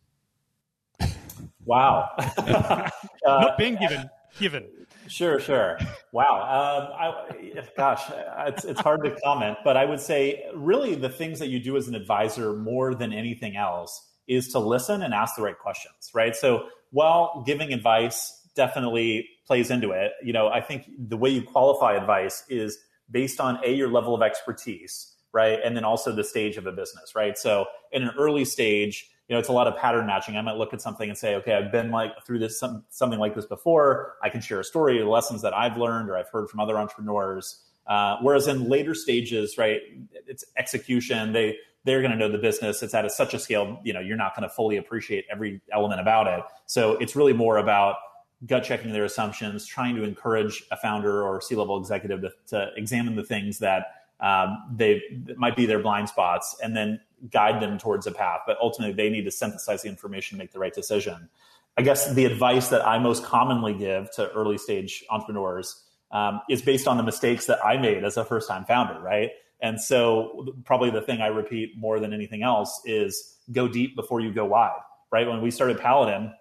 [1.64, 2.10] Wow.
[3.26, 4.08] Not being given,
[4.38, 4.68] given.
[5.08, 5.78] Sure, sure.
[6.12, 6.36] Wow.
[6.40, 8.02] Um, I, gosh,
[8.46, 11.76] it's, it's hard to comment, but I would say really the things that you do
[11.76, 16.10] as an advisor more than anything else is to listen and ask the right questions,
[16.14, 16.36] right?
[16.36, 21.42] So while giving advice definitely plays into it, you know, I think the way you
[21.42, 22.78] qualify advice is
[23.10, 26.72] based on a your level of expertise, right, and then also the stage of a
[26.72, 27.36] business, right.
[27.36, 30.36] So in an early stage, you know, it's a lot of pattern matching.
[30.36, 33.18] I might look at something and say, okay, I've been like through this some, something
[33.18, 34.16] like this before.
[34.22, 37.64] I can share a story, lessons that I've learned or I've heard from other entrepreneurs.
[37.86, 39.80] Uh, whereas in later stages, right,
[40.26, 41.32] it's execution.
[41.32, 42.82] They they're going to know the business.
[42.82, 45.62] It's at a, such a scale, you know, you're not going to fully appreciate every
[45.72, 46.44] element about it.
[46.66, 47.96] So it's really more about
[48.44, 52.68] gut checking their assumptions, trying to encourage a founder or C level executive to, to
[52.76, 53.86] examine the things that
[54.20, 55.02] um, they
[55.38, 58.40] might be their blind spots, and then guide them towards a path.
[58.46, 61.28] But ultimately, they need to synthesize the information, make the right decision.
[61.76, 66.60] I guess the advice that I most commonly give to early stage entrepreneurs um, is
[66.60, 69.30] based on the mistakes that I made as a first time founder, right?
[69.60, 74.20] And so, probably the thing I repeat more than anything else is go deep before
[74.20, 75.26] you go wide, right?
[75.26, 76.32] When we started Paladin,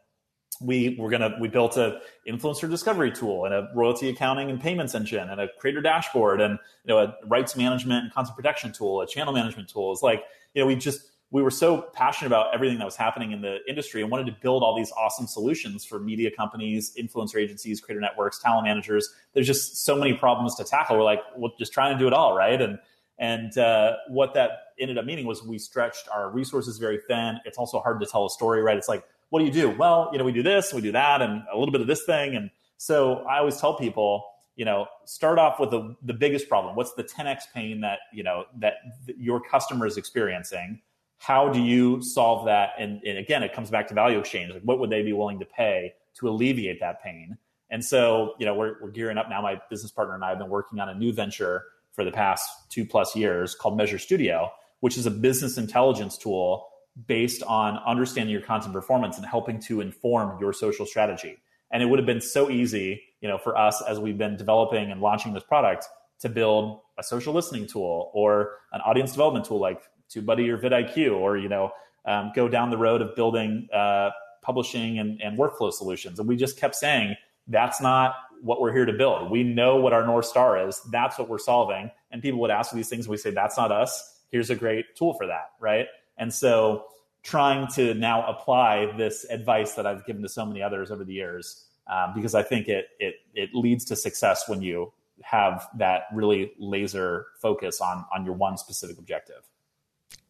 [0.64, 4.96] we were gonna we built a influencer discovery tool and a royalty accounting and payments
[4.96, 9.02] engine and a creator dashboard and you know a rights management and content protection tool,
[9.02, 9.92] a channel management tool.
[9.92, 13.32] It's like you know we just we were so passionate about everything that was happening
[13.32, 17.38] in the industry and wanted to build all these awesome solutions for media companies, influencer
[17.38, 19.14] agencies, creator networks, talent managers.
[19.34, 20.98] There's just so many problems to tackle.
[20.98, 22.62] We're like, we're just trying to do it all, right?
[22.62, 22.80] And
[23.18, 27.40] and uh, what that ended up meaning was we stretched our resources very thin.
[27.46, 28.76] It's also hard to tell a story, right?
[28.76, 29.72] It's like what do you do?
[29.72, 32.04] Well, you know, we do this, we do that, and a little bit of this
[32.04, 32.36] thing.
[32.36, 34.26] And so I always tell people,
[34.58, 36.76] you know, start off with the, the biggest problem.
[36.76, 38.74] What's the 10x pain that, you know, that
[39.18, 40.82] your customer is experiencing?
[41.18, 42.72] How do you solve that?
[42.78, 44.52] And, and again, it comes back to value exchange.
[44.52, 47.38] Like what would they be willing to pay to alleviate that pain?
[47.70, 49.42] And so, you know, we're, we're gearing up now.
[49.42, 51.64] My business partner and I have been working on a new venture
[51.94, 54.52] for the past two plus years called Measure Studio,
[54.82, 56.68] which is a business intelligence tool
[57.08, 61.38] based on understanding your content performance and helping to inform your social strategy.
[61.72, 64.92] And it would have been so easy, you know, for us as we've been developing
[64.92, 65.86] and launching this product
[66.20, 69.82] to build a social listening tool or an audience development tool like
[70.14, 71.72] TubeBuddy or vidIQ, or you know,
[72.06, 74.10] um, go down the road of building uh,
[74.42, 76.20] publishing and, and workflow solutions.
[76.20, 77.16] And we just kept saying
[77.48, 79.30] that's not what we're here to build.
[79.30, 80.82] We know what our north star is.
[80.92, 81.92] That's what we're solving.
[82.12, 83.06] And people would ask these things.
[83.06, 84.20] And we say that's not us.
[84.30, 85.88] Here's a great tool for that, right?
[86.18, 86.86] And so
[87.24, 91.14] trying to now apply this advice that I've given to so many others over the
[91.14, 94.92] years, um, because I think it, it, it leads to success when you
[95.24, 99.48] have that really laser focus on, on your one specific objective.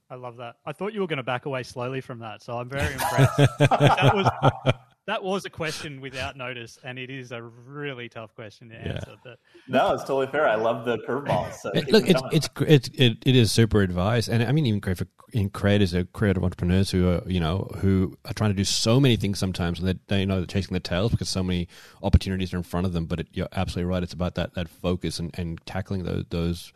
[0.10, 0.58] I love that.
[0.66, 3.38] I thought you were going to back away slowly from that, so I'm very impressed.
[3.60, 4.74] that was
[5.08, 9.12] that was a question without notice, and it is a really tough question to answer.
[9.12, 9.16] Yeah.
[9.24, 10.48] But no, it's totally fair.
[10.48, 11.56] I love the curveballs.
[11.56, 14.98] So Look, it's, it's it's it, it is super advice, and I mean even great
[14.98, 18.64] for in creators or creative entrepreneurs who are you know who are trying to do
[18.64, 21.68] so many things sometimes, and they you know they're chasing their tails because so many
[22.04, 23.06] opportunities are in front of them.
[23.06, 26.74] But it, you're absolutely right; it's about that that focus and, and tackling those those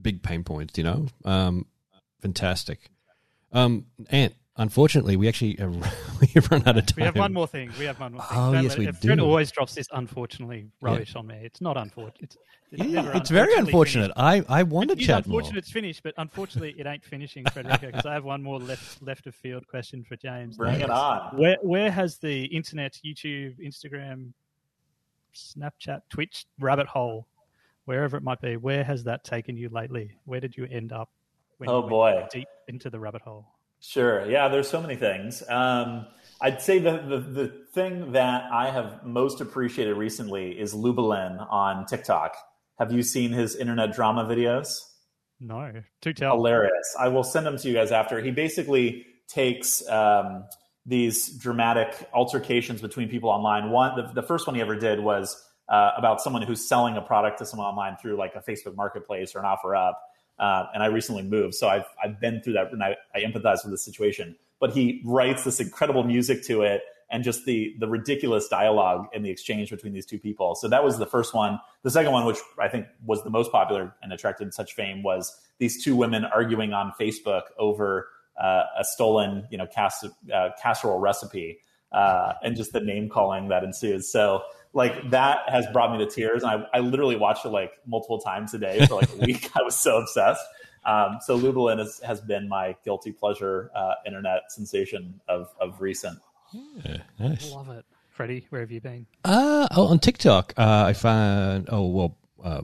[0.00, 0.78] big pain points.
[0.78, 1.66] You know, um,
[2.22, 2.90] fantastic.
[3.52, 5.68] Um, Ant, Unfortunately, we actually uh,
[6.20, 6.96] we've run out of time.
[6.96, 7.70] We have one more thing.
[7.78, 8.38] We have one more thing.
[8.38, 9.08] Oh Brent, yes, we if do.
[9.08, 11.18] Brent always drops this unfortunately rubbish yeah.
[11.18, 11.38] on me.
[11.42, 12.16] It's not unfortunate.
[12.22, 12.36] It's,
[12.72, 14.12] it's, yeah, it's very unfortunate.
[14.16, 14.48] Finished.
[14.50, 15.58] I I want to chat unfortunate more.
[15.58, 19.26] it's finished, but unfortunately it ain't finishing, Frederica, because I have one more left left
[19.26, 20.56] of field question for James.
[20.56, 21.36] Bring it on.
[21.36, 24.32] Where where has the internet, YouTube, Instagram,
[25.34, 27.26] Snapchat, Twitch rabbit hole,
[27.84, 30.16] wherever it might be, where has that taken you lately?
[30.24, 31.10] Where did you end up?
[31.66, 33.46] oh boy, deep into the rabbit hole.
[33.80, 34.28] Sure.
[34.28, 35.42] Yeah, there's so many things.
[35.48, 36.06] Um,
[36.40, 41.86] I'd say the, the, the thing that I have most appreciated recently is Lubalin on
[41.86, 42.36] TikTok.
[42.78, 44.80] Have you seen his internet drama videos?
[45.40, 46.36] No, to tell.
[46.36, 46.96] hilarious.
[46.98, 48.20] I will send them to you guys after.
[48.20, 50.44] He basically takes um,
[50.84, 53.70] these dramatic altercations between people online.
[53.70, 57.02] One, the, the first one he ever did was uh, about someone who's selling a
[57.02, 59.94] product to someone online through like a Facebook Marketplace or an OfferUp.
[60.38, 63.64] Uh, and I recently moved, so I've I've been through that, and I, I empathize
[63.64, 64.36] with the situation.
[64.60, 69.24] But he writes this incredible music to it, and just the the ridiculous dialogue and
[69.24, 70.54] the exchange between these two people.
[70.54, 71.58] So that was the first one.
[71.82, 75.34] The second one, which I think was the most popular and attracted such fame, was
[75.58, 78.08] these two women arguing on Facebook over
[78.38, 81.60] uh, a stolen, you know, cas- uh, casserole recipe,
[81.92, 84.10] uh, and just the name calling that ensues.
[84.10, 84.42] So
[84.76, 88.20] like that has brought me to tears, and I, I literally watched it like multiple
[88.20, 89.50] times a day for like a week.
[89.56, 90.44] I was so obsessed.
[90.84, 96.18] Um, so Lubalin has, has been my guilty pleasure uh, internet sensation of of recent.
[96.52, 97.50] Yeah, nice.
[97.50, 97.84] Love it.
[98.10, 99.06] Freddie, where have you been?
[99.24, 102.62] Uh, oh, on TikTok, uh, I found, oh, well, uh,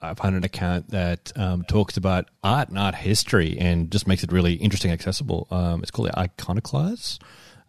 [0.00, 4.24] I found an account that um, talks about art and art history and just makes
[4.24, 5.46] it really interesting and accessible.
[5.50, 7.22] Um, it's called Iconoclast.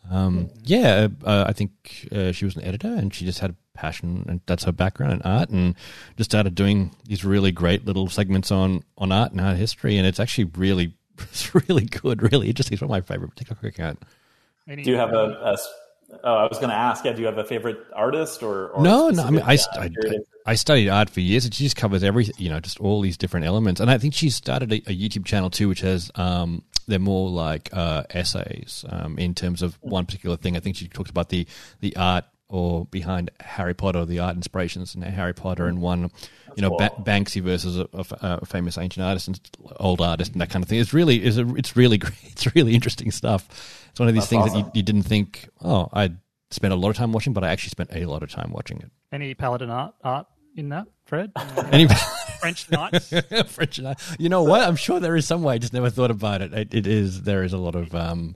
[0.09, 3.55] Um, yeah, uh, I think uh, she was an editor and she just had a
[3.73, 5.75] passion and that's her background in art and
[6.17, 9.97] just started doing these really great little segments on, on art and art history.
[9.97, 12.73] And it's actually really, it's really good, really interesting.
[12.73, 14.03] It's one of my favorite TikTok account.
[14.67, 15.57] Do you have a, a
[16.23, 18.83] oh, I was going to ask, yeah, do you have a favorite artist or, or
[18.83, 19.23] no, no.
[19.23, 20.19] I mean, I, specific, uh, I.
[20.45, 23.17] I studied art for years, and she just covers every, you know, just all these
[23.17, 23.79] different elements.
[23.79, 27.29] And I think she started a, a YouTube channel too, which has um, they're more
[27.29, 30.55] like uh, essays um, in terms of one particular thing.
[30.57, 31.47] I think she talked about the
[31.81, 36.11] the art or behind Harry Potter, the art inspirations in Harry Potter, and one,
[36.55, 39.39] you know, ba- Banksy versus a, a, a famous ancient artist and
[39.77, 40.79] old artist and that kind of thing.
[40.79, 42.13] It's really, is a, it's really great.
[42.25, 43.47] It's really interesting stuff.
[43.89, 46.15] It's one of these That's things that you, you didn't think, oh, I'd
[46.51, 48.77] spend a lot of time watching, but I actually spent a lot of time watching
[48.77, 48.91] it.
[49.11, 51.31] any paladin art art in that, Fred?
[51.71, 51.87] Any
[52.39, 53.09] French knights.
[53.47, 54.61] French, and I- you know what?
[54.61, 55.55] I'm sure there is some way.
[55.55, 56.53] I just never thought about it.
[56.53, 58.35] It, it is there is a lot of um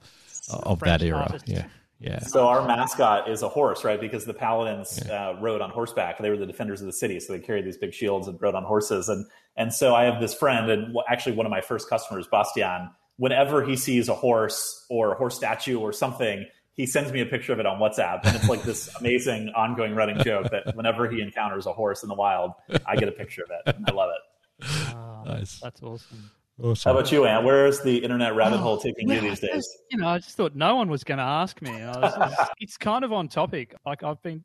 [0.50, 1.20] of French that era.
[1.20, 1.50] artists.
[1.50, 1.66] Yeah,
[2.00, 2.20] yeah.
[2.20, 4.00] So our mascot is a horse, right?
[4.00, 6.18] Because the paladins uh, rode on horseback.
[6.20, 8.56] They were the defenders of the city, so they carried these big shields and rode
[8.56, 9.10] on horses.
[9.10, 12.90] And and so I have this friend, and actually one of my first customers, Bastian.
[13.20, 16.46] Whenever he sees a horse or a horse statue or something,
[16.78, 19.96] he sends me a picture of it on WhatsApp, and it's like this amazing ongoing
[19.96, 22.54] running joke that whenever he encounters a horse in the wild,
[22.86, 23.76] I get a picture of it.
[23.88, 24.96] I love it.
[25.26, 25.60] Nice.
[25.60, 26.32] That's awesome.
[26.62, 26.90] Awesome.
[26.92, 27.44] How about you, Ann?
[27.46, 29.52] Where is the internet rabbit hole taking you these days?
[29.52, 31.72] just- you know, I just thought no one was going to ask me.
[31.72, 33.76] I was, it's, it's kind of on topic.
[33.86, 34.44] Like I've been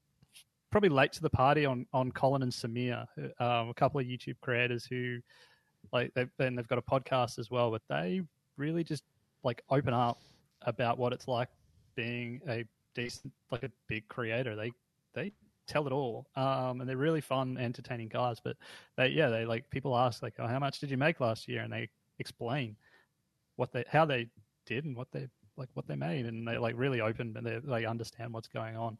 [0.70, 3.06] probably late to the party on on Colin and Samir,
[3.40, 5.18] um, a couple of YouTube creators who
[5.92, 8.22] like they've then they've got a podcast as well, but they
[8.56, 9.04] really just
[9.42, 10.20] like open up
[10.62, 11.48] about what it's like
[11.94, 12.64] being a
[12.94, 14.54] decent like a big creator.
[14.56, 14.72] They
[15.14, 15.32] they
[15.66, 18.38] tell it all, um, and they're really fun, entertaining guys.
[18.42, 18.56] But
[18.96, 21.62] they yeah they like people ask like, oh, how much did you make last year,
[21.62, 21.88] and they
[22.18, 22.76] explain
[23.56, 24.28] what they how they
[24.66, 25.26] did and what they
[25.56, 28.74] like what they made and they're like really open and they they understand what's going
[28.74, 28.96] on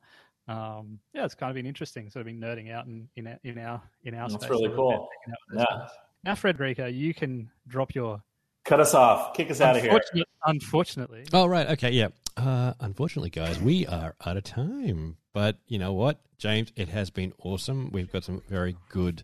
[0.48, 3.38] um yeah it's kind of been interesting sort of been nerding out in in our
[3.44, 5.08] in our in our That's space really a little bit, cool.
[5.24, 5.78] hanging out with those Yeah.
[5.80, 5.90] guys.
[6.24, 8.22] now frederica you can drop your
[8.64, 9.34] Cut us off.
[9.34, 9.98] Kick us out of here.
[10.44, 12.08] unfortunately Oh right, okay, yeah.
[12.36, 15.16] Uh, unfortunately, guys, we are out of time.
[15.32, 16.72] But you know what, James?
[16.76, 17.90] It has been awesome.
[17.92, 19.22] We've got some very good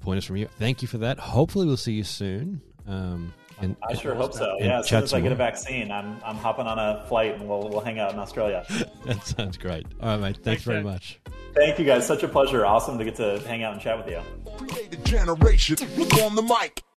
[0.00, 0.48] pointers from you.
[0.58, 1.18] Thank you for that.
[1.18, 2.60] Hopefully, we'll see you soon.
[2.86, 4.56] Um, and, I sure hope so.
[4.58, 7.48] Yeah, as soon as I get a vaccine, I'm I'm hopping on a flight and
[7.48, 8.64] we'll we'll hang out in Australia.
[9.04, 9.86] That sounds great.
[10.00, 10.36] All right, mate.
[10.36, 10.92] Thanks, Thanks, very James.
[10.92, 11.20] much.
[11.54, 12.06] Thank you guys.
[12.06, 12.64] Such a pleasure.
[12.64, 14.22] Awesome to get to hang out and chat with you.
[14.56, 15.76] Create a generation.
[15.98, 16.82] Look on the mic.